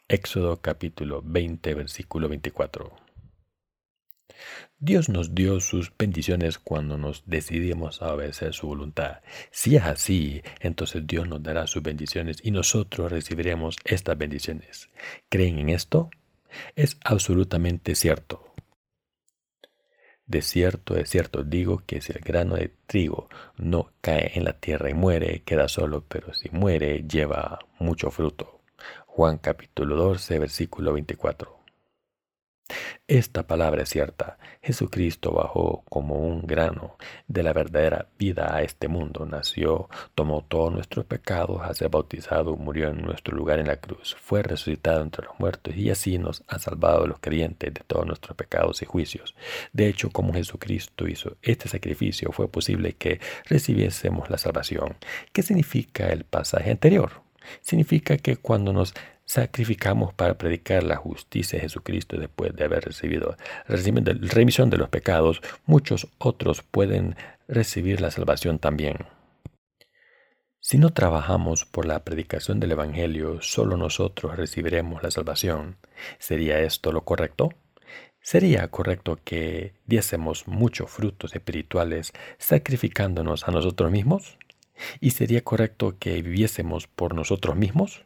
Éxodo 0.08 0.62
capítulo 0.62 1.22
20, 1.24 1.74
versículo 1.76 2.28
24. 2.30 3.04
Dios 4.80 5.08
nos 5.10 5.34
dio 5.34 5.60
sus 5.60 5.94
bendiciones 5.98 6.58
cuando 6.58 6.98
nos 6.98 7.24
decidimos 7.26 8.02
a 8.02 8.14
obedecer 8.14 8.54
su 8.54 8.68
voluntad. 8.68 9.22
Si 9.52 9.76
es 9.76 9.84
así, 9.84 10.42
entonces 10.60 11.08
Dios 11.08 11.28
nos 11.28 11.42
dará 11.42 11.68
sus 11.68 11.84
bendiciones 11.84 12.38
y 12.44 12.52
nosotros 12.52 13.12
recibiremos 13.12 13.78
estas 13.86 14.18
bendiciones. 14.18 14.90
¿Creen 15.30 15.60
en 15.60 15.70
esto? 15.70 16.10
Es 16.76 16.98
absolutamente 17.04 17.96
cierto. 17.96 18.53
De 20.26 20.42
cierto, 20.42 20.94
de 20.94 21.06
cierto 21.06 21.44
digo 21.44 21.84
que 21.86 22.02
si 22.02 22.14
el 22.14 22.20
grano 22.20 22.56
de 22.56 22.72
trigo 22.88 23.28
no 23.58 23.92
cae 24.02 24.32
en 24.36 24.46
la 24.46 24.54
tierra 24.54 24.90
y 24.90 24.94
muere, 24.94 25.44
queda 25.44 25.68
solo, 25.68 26.06
pero 26.08 26.34
si 26.34 26.50
muere, 26.50 27.04
lleva 27.08 27.60
mucho 27.80 28.10
fruto. 28.10 28.62
Juan 29.06 29.38
capítulo 29.38 29.96
12, 29.96 30.40
versículo 30.40 30.94
24. 30.94 31.63
Esta 33.08 33.46
palabra 33.46 33.84
es 33.84 33.90
cierta. 33.90 34.38
Jesucristo 34.62 35.34
bajó 35.34 35.84
como 35.90 36.16
un 36.20 36.48
grano 36.48 36.96
de 37.28 37.44
la 37.44 37.52
verdadera 37.52 38.08
vida 38.18 38.56
a 38.56 38.62
este 38.62 38.88
mundo. 38.88 39.26
Nació, 39.26 39.90
tomó 40.16 40.44
todos 40.48 40.72
nuestros 40.72 41.06
pecados, 41.06 41.62
ha 41.62 41.74
sido 41.74 41.90
bautizado, 41.90 42.56
murió 42.56 42.88
en 42.88 43.02
nuestro 43.02 43.36
lugar 43.36 43.60
en 43.60 43.68
la 43.68 43.78
cruz, 43.78 44.16
fue 44.20 44.42
resucitado 44.42 45.02
entre 45.02 45.26
los 45.26 45.38
muertos 45.38 45.76
y 45.76 45.90
así 45.90 46.18
nos 46.18 46.44
ha 46.48 46.60
salvado 46.60 47.06
los 47.06 47.20
creyentes 47.20 47.74
de 47.74 47.82
todos 47.86 48.08
nuestros 48.08 48.38
pecados 48.38 48.82
y 48.82 48.86
juicios. 48.86 49.36
De 49.74 49.88
hecho, 49.88 50.10
como 50.10 50.34
Jesucristo 50.34 51.08
hizo 51.08 51.36
este 51.42 51.68
sacrificio, 51.68 52.32
fue 52.32 52.48
posible 52.48 52.94
que 52.94 53.20
recibiésemos 53.46 54.30
la 54.30 54.38
salvación. 54.38 54.96
¿Qué 55.34 55.44
significa 55.44 56.08
el 56.08 56.24
pasaje 56.24 56.72
anterior? 56.72 57.22
Significa 57.62 58.18
que 58.18 58.38
cuando 58.38 58.72
nos 58.72 58.94
sacrificamos 59.26 60.14
para 60.14 60.38
predicar 60.38 60.84
la 60.84 60.96
justicia 60.96 61.58
de 61.58 61.64
Jesucristo 61.64 62.18
después 62.18 62.56
de 62.56 62.66
haber 62.66 62.86
recibido 62.86 63.38
remisión 63.68 64.70
de 64.70 64.78
los 64.78 64.90
pecados, 64.90 65.42
muchos 65.66 66.08
otros 66.18 66.62
pueden 66.62 67.16
recibir 67.48 68.02
la 68.02 68.12
salvación 68.12 68.60
también. 68.60 68.98
Si 70.60 70.78
no 70.78 70.92
trabajamos 70.92 71.66
por 71.66 71.86
la 71.86 72.06
predicación 72.06 72.62
del 72.62 72.72
Evangelio, 72.72 73.42
solo 73.42 73.76
nosotros 73.76 74.38
recibiremos 74.38 75.04
la 75.04 75.12
salvación. 75.12 75.76
¿Sería 76.20 76.60
esto 76.62 76.94
lo 76.94 77.02
correcto? 77.04 77.50
¿Sería 78.22 78.70
correcto 78.70 79.20
que 79.26 79.74
diésemos 79.86 80.48
muchos 80.48 80.90
frutos 80.90 81.36
espirituales 81.36 82.14
sacrificándonos 82.38 83.46
a 83.46 83.52
nosotros 83.52 83.92
mismos? 83.92 84.38
¿Y 85.02 85.12
sería 85.12 85.44
correcto 85.44 85.98
que 86.00 86.22
viviésemos 86.22 86.88
por 86.88 87.14
nosotros 87.14 87.58
mismos? 87.58 88.06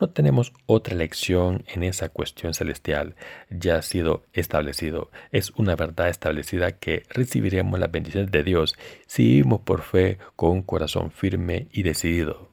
No 0.00 0.10
tenemos 0.10 0.52
otra 0.66 0.94
lección 0.94 1.64
en 1.66 1.82
esa 1.82 2.08
cuestión 2.08 2.54
celestial. 2.54 3.16
Ya 3.50 3.76
ha 3.76 3.82
sido 3.82 4.24
establecido. 4.32 5.10
Es 5.30 5.50
una 5.52 5.76
verdad 5.76 6.08
establecida 6.08 6.72
que 6.72 7.04
recibiremos 7.10 7.78
las 7.78 7.90
bendiciones 7.90 8.30
de 8.30 8.42
Dios 8.42 8.74
si 9.06 9.24
vivimos 9.24 9.60
por 9.60 9.82
fe 9.82 10.18
con 10.36 10.50
un 10.50 10.62
corazón 10.62 11.10
firme 11.10 11.68
y 11.72 11.82
decidido. 11.82 12.50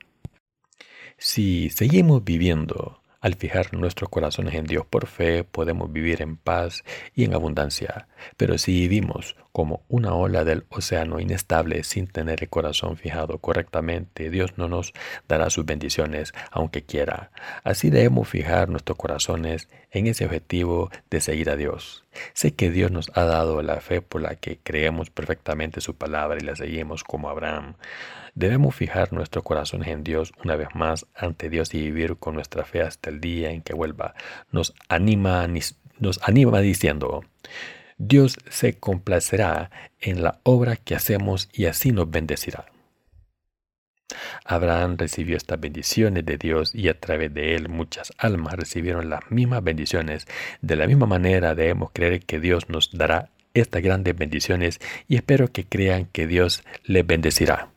Si 1.18 1.70
seguimos 1.70 2.24
viviendo 2.24 3.01
al 3.22 3.36
fijar 3.36 3.74
nuestros 3.74 4.10
corazones 4.10 4.56
en 4.56 4.66
Dios 4.66 4.86
por 4.86 5.08
fe, 5.08 5.44
podemos 5.44 5.94
vivir 5.94 6.22
en 6.22 6.38
paz 6.38 6.84
y 7.16 7.24
en 7.24 7.36
abundancia. 7.36 8.08
Pero 8.36 8.58
si 8.58 8.74
vivimos 8.74 9.36
como 9.52 9.84
una 9.88 10.14
ola 10.14 10.44
del 10.44 10.66
océano 10.70 11.20
inestable 11.20 11.84
sin 11.84 12.08
tener 12.08 12.42
el 12.42 12.50
corazón 12.50 12.98
fijado 12.98 13.38
correctamente, 13.38 14.30
Dios 14.30 14.58
no 14.58 14.68
nos 14.68 14.94
dará 15.28 15.50
sus 15.50 15.66
bendiciones 15.66 16.34
aunque 16.50 16.84
quiera. 16.84 17.32
Así 17.64 17.90
debemos 17.90 18.28
fijar 18.28 18.70
nuestros 18.70 18.98
corazones 18.98 19.70
en 19.92 20.08
ese 20.08 20.26
objetivo 20.26 20.90
de 21.10 21.22
seguir 21.22 21.50
a 21.50 21.56
Dios. 21.56 22.04
Sé 22.34 22.54
que 22.54 22.70
Dios 22.70 22.92
nos 22.92 23.12
ha 23.16 23.24
dado 23.24 23.62
la 23.62 23.80
fe 23.82 24.02
por 24.02 24.22
la 24.22 24.36
que 24.36 24.60
creemos 24.62 25.10
perfectamente 25.10 25.82
su 25.82 25.96
palabra 25.96 26.40
y 26.40 26.44
la 26.44 26.56
seguimos 26.56 27.04
como 27.04 27.30
Abraham. 27.30 27.76
Debemos 28.36 28.76
fijar 28.76 29.12
nuestros 29.14 29.44
corazones 29.44 29.90
en 29.90 30.04
Dios 30.04 30.34
una 30.44 30.56
vez 30.56 30.70
más 30.74 31.06
ante 31.16 31.50
Dios 31.50 31.74
y 31.74 31.80
vivir 31.80 32.18
con 32.18 32.36
nuestra 32.36 32.64
fe 32.64 32.82
hasta 32.82 33.10
el 33.10 33.20
día 33.20 33.52
en 33.52 33.62
que 33.62 33.74
vuelva. 33.74 34.16
Nos 34.52 34.74
anima, 34.90 35.48
nos 36.00 36.20
anima 36.24 36.60
diciendo, 36.62 37.24
Dios 37.98 38.38
se 38.50 38.78
complacerá 38.80 39.70
en 40.00 40.24
la 40.24 40.40
obra 40.44 40.76
que 40.76 40.96
hacemos 40.96 41.50
y 41.54 41.66
así 41.66 41.92
nos 41.92 42.10
bendecirá. 42.10 42.66
Abraham 44.46 44.98
recibió 44.98 45.38
estas 45.38 45.60
bendiciones 45.60 46.26
de 46.26 46.38
Dios 46.38 46.76
y 46.76 46.90
a 46.90 47.00
través 47.00 47.34
de 47.34 47.56
él 47.56 47.70
muchas 47.70 48.14
almas 48.18 48.54
recibieron 48.54 49.10
las 49.10 49.30
mismas 49.32 49.64
bendiciones. 49.64 50.28
De 50.62 50.76
la 50.76 50.88
misma 50.88 51.06
manera 51.06 51.56
debemos 51.56 51.92
creer 51.94 52.22
que 52.22 52.40
Dios 52.40 52.70
nos 52.70 52.92
dará 52.92 53.30
estas 53.54 53.82
grandes 53.82 54.16
bendiciones 54.16 54.80
y 55.08 55.16
espero 55.16 55.52
que 55.52 55.66
crean 55.66 56.06
que 56.06 56.28
Dios 56.28 56.64
les 56.86 57.06
bendecirá. 57.06 57.71